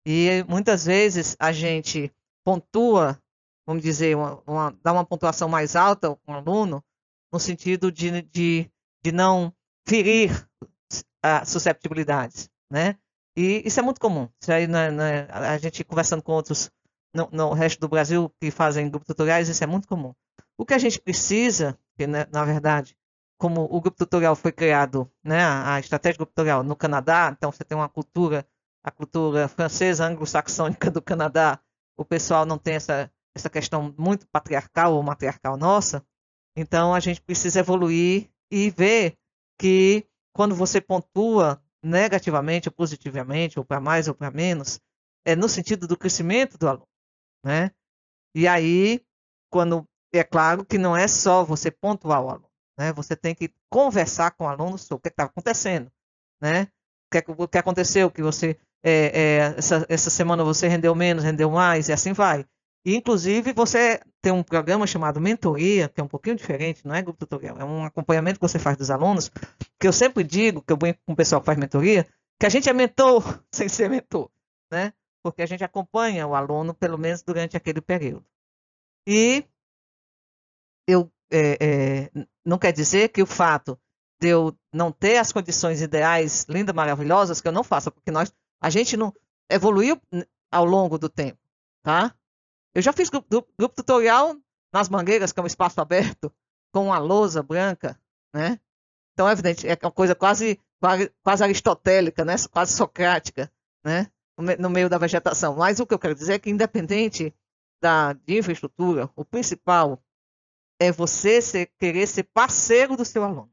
E 0.05 0.43
muitas 0.47 0.85
vezes 0.85 1.35
a 1.39 1.51
gente 1.51 2.11
pontua, 2.43 3.17
vamos 3.65 3.81
dizer, 3.81 4.15
uma, 4.17 4.41
uma, 4.45 4.77
dá 4.83 4.91
uma 4.91 5.05
pontuação 5.05 5.47
mais 5.47 5.75
alta 5.75 6.15
com 6.15 6.31
um 6.31 6.35
aluno, 6.35 6.83
no 7.31 7.39
sentido 7.39 7.91
de, 7.91 8.21
de, 8.23 8.69
de 9.01 9.11
não 9.11 9.53
ferir 9.87 10.47
uh, 10.93 11.45
susceptibilidades, 11.45 12.49
né? 12.69 12.97
E 13.35 13.63
isso 13.65 13.79
é 13.79 13.83
muito 13.83 13.99
comum. 13.99 14.29
Isso 14.39 14.51
aí, 14.51 14.67
né, 14.67 14.91
né, 14.91 15.27
a 15.31 15.57
gente 15.57 15.83
conversando 15.83 16.21
com 16.21 16.33
outros 16.33 16.69
no, 17.13 17.29
no, 17.31 17.53
resto 17.53 17.79
do 17.79 17.87
Brasil 17.87 18.31
que 18.39 18.51
fazem 18.51 18.89
grupos 18.89 19.07
tutoriais, 19.07 19.49
isso 19.49 19.63
é 19.63 19.67
muito 19.67 19.87
comum. 19.87 20.13
O 20.57 20.65
que 20.65 20.73
a 20.73 20.77
gente 20.77 20.99
precisa, 20.99 21.77
que 21.97 22.05
né, 22.05 22.27
na 22.31 22.45
verdade, 22.45 22.95
como 23.43 23.65
o 23.65 23.81
grupo 23.81 23.97
tutorial 23.97 24.37
foi 24.37 24.53
criado, 24.53 25.11
né, 25.21 25.43
a, 25.43 25.77
estratégia 25.77 26.15
grupo 26.15 26.31
tutorial 26.31 26.63
no 26.63 26.77
Canadá, 26.77 27.29
então 27.37 27.51
você 27.51 27.65
tem 27.65 27.77
uma 27.77 27.89
cultura, 27.89 28.47
a 28.81 28.89
cultura 28.89 29.49
francesa, 29.49 30.05
anglo-saxônica 30.05 30.89
do 30.89 31.01
Canadá, 31.01 31.59
o 31.97 32.05
pessoal 32.05 32.45
não 32.45 32.57
tem 32.57 32.75
essa, 32.75 33.11
essa 33.35 33.49
questão 33.49 33.93
muito 33.97 34.25
patriarcal 34.29 34.93
ou 34.93 35.03
matriarcal 35.03 35.57
nossa, 35.57 36.05
então 36.55 36.93
a 36.93 37.01
gente 37.01 37.21
precisa 37.21 37.59
evoluir 37.59 38.29
e 38.49 38.69
ver 38.69 39.17
que 39.59 40.07
quando 40.33 40.55
você 40.55 40.79
pontua 40.79 41.61
negativamente 41.83 42.69
ou 42.69 42.73
positivamente, 42.73 43.59
ou 43.59 43.65
para 43.65 43.81
mais 43.81 44.07
ou 44.07 44.15
para 44.15 44.31
menos, 44.31 44.79
é 45.25 45.35
no 45.35 45.49
sentido 45.49 45.85
do 45.85 45.97
crescimento 45.97 46.57
do 46.57 46.69
aluno 46.69 46.87
né? 47.45 47.71
E 48.33 48.47
aí, 48.47 49.01
quando 49.51 49.85
é 50.13 50.23
claro 50.23 50.65
que 50.65 50.77
não 50.77 50.95
é 50.95 51.09
só 51.09 51.43
você 51.43 51.69
pontuar 51.69 52.21
o 52.21 52.29
aluno, 52.29 52.52
né? 52.77 52.91
Você 52.93 53.15
tem 53.15 53.35
que 53.35 53.51
conversar 53.69 54.31
com 54.31 54.45
o 54.45 54.47
aluno 54.47 54.77
sobre 54.77 54.95
o 54.95 55.01
que 55.01 55.09
está 55.09 55.25
acontecendo, 55.25 55.91
né? 56.41 56.67
O 57.07 57.21
que, 57.21 57.31
o 57.43 57.47
que 57.47 57.57
aconteceu, 57.57 58.09
que 58.09 58.21
você 58.21 58.57
é, 58.83 58.91
é, 58.91 59.37
essa, 59.57 59.85
essa 59.87 60.09
semana 60.09 60.43
você 60.43 60.67
rendeu 60.67 60.93
menos, 60.93 61.23
rendeu 61.23 61.49
mais, 61.49 61.89
e 61.89 61.93
assim 61.93 62.13
vai. 62.13 62.45
E, 62.85 62.95
inclusive, 62.95 63.53
você 63.53 64.01
tem 64.21 64.33
um 64.33 64.43
programa 64.43 64.85
chamado 64.85 65.21
Mentoria, 65.21 65.87
que 65.87 66.01
é 66.01 66.03
um 66.03 66.07
pouquinho 66.07 66.35
diferente, 66.35 66.85
não 66.85 66.93
é 66.93 67.01
grupo 67.01 67.19
tutorial, 67.19 67.57
é 67.57 67.63
um 67.63 67.85
acompanhamento 67.85 68.39
que 68.39 68.47
você 68.47 68.59
faz 68.59 68.75
dos 68.75 68.91
alunos, 68.91 69.31
que 69.79 69.87
eu 69.87 69.93
sempre 69.93 70.23
digo, 70.23 70.61
que 70.61 70.73
eu 70.73 70.77
brinco 70.77 70.99
com 71.05 71.13
o 71.13 71.15
pessoal 71.15 71.39
que 71.39 71.45
faz 71.45 71.57
mentoria, 71.57 72.05
que 72.37 72.45
a 72.45 72.49
gente 72.49 72.69
é 72.69 72.73
mentor 72.73 73.41
sem 73.53 73.69
ser 73.69 73.89
mentor, 73.89 74.29
né? 74.71 74.91
porque 75.23 75.41
a 75.41 75.45
gente 75.45 75.63
acompanha 75.63 76.27
o 76.27 76.35
aluno 76.35 76.73
pelo 76.73 76.97
menos 76.97 77.23
durante 77.23 77.55
aquele 77.55 77.79
período. 77.79 78.25
E 79.07 79.45
eu 80.87 81.09
é, 81.33 81.57
é, 81.59 82.25
não 82.45 82.57
quer 82.57 82.71
dizer 82.71 83.09
que 83.09 83.21
o 83.21 83.25
fato 83.25 83.79
de 84.19 84.29
eu 84.29 84.55
não 84.71 84.91
ter 84.91 85.17
as 85.17 85.31
condições 85.31 85.81
ideais, 85.81 86.45
lindas, 86.47 86.75
maravilhosas, 86.75 87.41
que 87.41 87.47
eu 87.47 87.51
não 87.51 87.63
faça, 87.63 87.91
porque 87.91 88.11
nós, 88.11 88.31
a 88.61 88.69
gente 88.69 88.95
não 88.95 89.13
evoluiu 89.49 89.99
ao 90.51 90.63
longo 90.63 90.97
do 90.97 91.09
tempo, 91.09 91.39
tá? 91.81 92.15
Eu 92.73 92.81
já 92.81 92.93
fiz 92.93 93.09
grupo, 93.09 93.47
grupo 93.57 93.75
tutorial 93.75 94.35
nas 94.71 94.89
mangueiras, 94.89 95.31
que 95.31 95.39
é 95.39 95.43
um 95.43 95.47
espaço 95.47 95.81
aberto, 95.81 96.31
com 96.71 96.85
uma 96.85 96.97
lousa 96.97 97.43
branca, 97.43 97.99
né? 98.33 98.59
Então, 99.13 99.27
é 99.27 99.31
evidente, 99.31 99.67
é 99.67 99.77
uma 99.81 99.91
coisa 99.91 100.15
quase, 100.15 100.59
quase, 100.79 101.11
quase 101.21 101.43
aristotélica, 101.43 102.25
né? 102.25 102.35
quase 102.51 102.73
socrática, 102.73 103.51
né? 103.83 104.07
no 104.57 104.71
meio 104.71 104.89
da 104.89 104.97
vegetação. 104.97 105.55
Mas 105.55 105.79
o 105.79 105.85
que 105.85 105.93
eu 105.93 105.99
quero 105.99 106.15
dizer 106.15 106.33
é 106.33 106.39
que, 106.39 106.49
independente 106.49 107.31
da, 107.79 108.13
de 108.13 108.39
infraestrutura, 108.39 109.07
o 109.15 109.23
principal 109.23 110.01
é 110.83 110.91
você 110.91 111.41
ser, 111.41 111.71
querer 111.79 112.07
ser 112.07 112.23
parceiro 112.23 112.97
do 112.97 113.05
seu 113.05 113.23
aluno. 113.23 113.51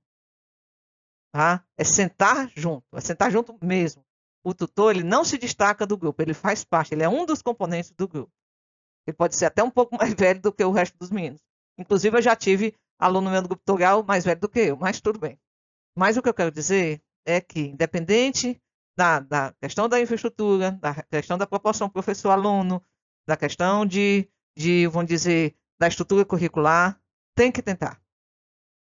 Tá? 1.33 1.65
É 1.77 1.85
sentar 1.85 2.51
junto, 2.57 2.85
é 2.97 3.01
sentar 3.01 3.31
junto 3.31 3.57
mesmo. 3.65 4.05
O 4.43 4.53
tutor 4.53 4.97
ele 4.97 5.05
não 5.05 5.25
se 5.25 5.39
destaca 5.39 5.87
do 5.87 5.97
grupo, 5.97 6.21
ele 6.21 6.35
faz 6.35 6.65
parte, 6.65 6.93
ele 6.93 7.03
é 7.03 7.09
um 7.09 7.25
dos 7.25 7.41
componentes 7.41 7.93
do 7.93 8.09
grupo. 8.09 8.33
Ele 9.07 9.17
pode 9.17 9.37
ser 9.37 9.47
até 9.47 9.63
um 9.63 9.71
pouco 9.71 9.97
mais 9.97 10.13
velho 10.15 10.41
do 10.41 10.53
que 10.53 10.65
o 10.65 10.73
resto 10.73 10.99
dos 10.99 11.11
meninos. 11.11 11.41
Inclusive, 11.79 12.19
eu 12.19 12.23
já 12.23 12.35
tive 12.35 12.75
aluno 12.99 13.31
meu 13.31 13.43
do 13.43 13.49
grupo 13.49 13.63
tutorial 13.65 14.03
mais 14.03 14.25
velho 14.25 14.41
do 14.41 14.49
que 14.49 14.61
eu, 14.61 14.77
mas 14.77 15.01
tudo 15.01 15.19
bem. 15.19 15.39
Mas 15.97 16.17
o 16.17 16.23
que 16.23 16.29
eu 16.29 16.35
quero 16.35 16.51
dizer 16.51 17.01
é 17.25 17.41
que, 17.41 17.61
independente 17.61 18.61
da, 18.97 19.21
da 19.21 19.53
questão 19.61 19.89
da 19.89 20.01
infraestrutura, 20.01 20.73
da 20.73 21.03
questão 21.05 21.39
da 21.39 21.47
proporção 21.47 21.89
professor-aluno, 21.89 22.85
da 23.27 23.37
questão 23.37 23.87
de, 23.87 24.29
de, 24.57 24.87
vamos 24.89 25.09
dizer, 25.09 25.55
da 25.79 25.89
estrutura 25.89 26.25
curricular, 26.25 27.00
tem 27.35 27.51
que 27.51 27.63
tentar. 27.63 28.01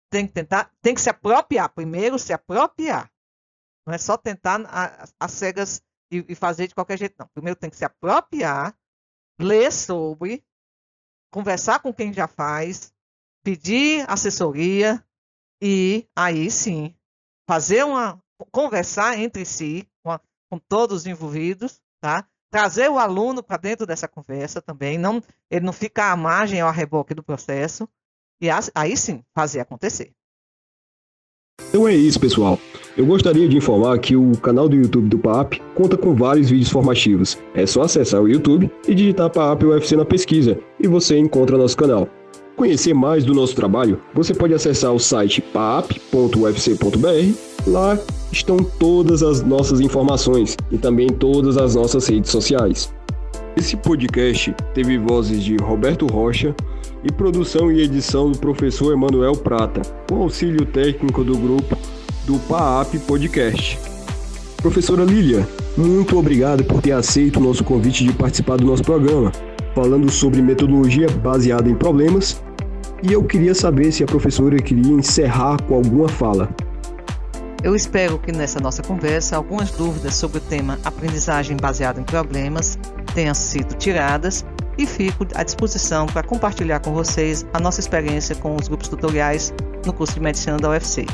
Tem 0.09 0.25
que 0.25 0.33
tentar, 0.33 0.71
tem 0.81 0.93
que 0.93 1.01
se 1.01 1.09
apropriar. 1.09 1.69
Primeiro, 1.73 2.17
se 2.17 2.33
apropriar. 2.33 3.11
Não 3.85 3.93
é 3.93 3.97
só 3.97 4.17
tentar 4.17 4.61
as 5.19 5.31
cegas 5.31 5.81
e, 6.11 6.25
e 6.29 6.35
fazer 6.35 6.67
de 6.67 6.75
qualquer 6.75 6.97
jeito, 6.97 7.15
não. 7.19 7.27
Primeiro 7.27 7.59
tem 7.59 7.69
que 7.69 7.75
se 7.75 7.85
apropriar, 7.85 8.77
ler 9.39 9.71
sobre, 9.71 10.43
conversar 11.31 11.79
com 11.79 11.93
quem 11.93 12.13
já 12.13 12.27
faz, 12.27 12.93
pedir 13.43 14.09
assessoria 14.09 15.03
e 15.61 16.07
aí 16.15 16.51
sim 16.51 16.95
fazer 17.47 17.83
uma 17.83 18.21
conversar 18.51 19.17
entre 19.17 19.45
si 19.45 19.89
com 20.49 20.59
todos 20.59 21.01
os 21.01 21.05
envolvidos, 21.05 21.81
tá? 21.99 22.27
Trazer 22.49 22.89
o 22.89 22.97
aluno 22.97 23.43
para 23.43 23.57
dentro 23.57 23.85
dessa 23.85 24.07
conversa 24.07 24.61
também, 24.61 24.97
não, 24.97 25.21
ele 25.49 25.65
não 25.65 25.73
fica 25.73 26.11
à 26.11 26.15
margem 26.15 26.61
ou 26.63 26.69
a 26.69 26.71
reboque 26.71 27.13
do 27.13 27.23
processo, 27.23 27.89
e 28.41 28.47
aí 28.75 28.95
sim 28.95 29.23
fazer 29.33 29.59
acontecer. 29.59 30.11
Então 31.69 31.87
é 31.87 31.95
isso, 31.95 32.19
pessoal. 32.19 32.59
Eu 32.95 33.05
gostaria 33.05 33.47
de 33.47 33.57
informar 33.57 33.99
que 33.99 34.15
o 34.15 34.31
canal 34.37 34.69
do 34.69 34.75
YouTube 34.75 35.09
do 35.09 35.19
PAP 35.19 35.59
conta 35.75 35.97
com 35.97 36.15
vários 36.15 36.49
vídeos 36.49 36.69
formativos. 36.69 37.37
É 37.53 37.65
só 37.65 37.83
acessar 37.83 38.21
o 38.21 38.27
YouTube 38.27 38.71
e 38.87 38.95
digitar 38.95 39.29
PAP 39.29 39.63
UFC 39.63 39.95
na 39.95 40.05
pesquisa 40.05 40.59
e 40.79 40.87
você 40.87 41.17
encontra 41.17 41.57
nosso 41.57 41.77
canal. 41.77 42.07
Conhecer 42.55 42.93
mais 42.93 43.23
do 43.23 43.35
nosso 43.35 43.55
trabalho, 43.55 44.01
você 44.13 44.33
pode 44.33 44.53
acessar 44.53 44.91
o 44.91 44.99
site 44.99 45.41
paap.ufc.br. 45.41 47.37
Lá 47.67 47.99
estão 48.31 48.57
todas 48.57 49.21
as 49.21 49.43
nossas 49.43 49.79
informações 49.79 50.57
e 50.71 50.77
também 50.77 51.07
todas 51.07 51.57
as 51.57 51.75
nossas 51.75 52.07
redes 52.07 52.31
sociais. 52.31 52.91
Esse 53.55 53.75
podcast 53.77 54.55
teve 54.73 54.97
vozes 54.97 55.43
de 55.43 55.57
Roberto 55.57 56.07
Rocha 56.07 56.55
e 57.07 57.11
produção 57.11 57.71
e 57.71 57.81
edição 57.81 58.29
do 58.29 58.37
professor 58.37 58.91
Emanuel 58.91 59.33
Prata, 59.33 59.81
com 60.09 60.23
auxílio 60.23 60.65
técnico 60.65 61.23
do 61.23 61.37
grupo 61.37 61.77
do 62.25 62.37
PAAP 62.39 62.99
Podcast. 63.07 63.79
Professora 64.57 65.05
Lília, 65.05 65.47
muito 65.77 66.17
obrigado 66.17 66.65
por 66.65 66.81
ter 66.81 66.91
aceito 66.91 67.39
o 67.39 67.43
nosso 67.43 67.63
convite 67.63 68.03
de 68.03 68.11
participar 68.11 68.57
do 68.57 68.65
nosso 68.65 68.83
programa, 68.83 69.31
falando 69.73 70.11
sobre 70.11 70.41
metodologia 70.41 71.07
baseada 71.23 71.69
em 71.69 71.75
problemas. 71.75 72.43
E 73.01 73.13
eu 73.13 73.23
queria 73.23 73.55
saber 73.55 73.91
se 73.93 74.03
a 74.03 74.07
professora 74.07 74.57
queria 74.57 74.91
encerrar 74.91 75.61
com 75.63 75.75
alguma 75.75 76.09
fala. 76.09 76.49
Eu 77.63 77.73
espero 77.73 78.19
que 78.19 78.33
nessa 78.33 78.59
nossa 78.59 78.83
conversa 78.83 79.37
algumas 79.37 79.71
dúvidas 79.71 80.15
sobre 80.15 80.39
o 80.39 80.41
tema 80.41 80.77
aprendizagem 80.83 81.55
baseada 81.55 82.01
em 82.01 82.03
problemas 82.03 82.77
tenham 83.15 83.33
sido 83.33 83.75
tiradas 83.75 84.45
e 84.77 84.85
fico 84.85 85.25
à 85.35 85.43
disposição 85.43 86.05
para 86.05 86.23
compartilhar 86.23 86.79
com 86.79 86.93
vocês 86.93 87.45
a 87.53 87.59
nossa 87.59 87.79
experiência 87.79 88.35
com 88.35 88.55
os 88.55 88.67
grupos 88.67 88.87
tutoriais 88.87 89.53
no 89.85 89.93
curso 89.93 90.13
de 90.13 90.19
medicina 90.19 90.57
da 90.57 90.69
UFC. 90.69 91.05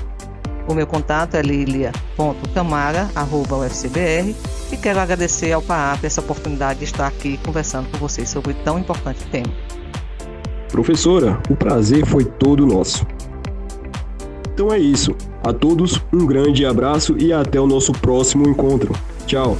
O 0.67 0.73
meu 0.73 0.88
contato 0.88 1.36
é 1.36 1.41
lilia.camara.ufcbr 1.41 4.36
e 4.71 4.78
quero 4.78 4.99
agradecer 4.99 5.52
ao 5.52 5.62
PAAP 5.62 6.06
essa 6.06 6.21
oportunidade 6.21 6.80
de 6.80 6.86
estar 6.86 7.08
aqui 7.08 7.38
conversando 7.45 7.89
com 7.91 7.97
vocês 7.97 8.30
sobre 8.30 8.54
tão 8.54 8.80
importante 8.80 9.26
tema. 9.26 9.54
Professora, 10.69 11.39
o 11.49 11.56
prazer 11.56 12.06
foi 12.06 12.26
todo 12.26 12.65
nosso. 12.65 13.06
Então 14.54 14.71
é 14.71 14.80
isso. 14.80 15.13
A 15.43 15.52
todos 15.52 16.02
um 16.12 16.26
grande 16.26 16.65
abraço 16.65 17.15
e 17.19 17.34
até 17.34 17.60
o 17.60 17.67
nosso 17.67 17.91
próximo 17.91 18.47
encontro. 18.47 18.93
Tchau! 19.28 19.58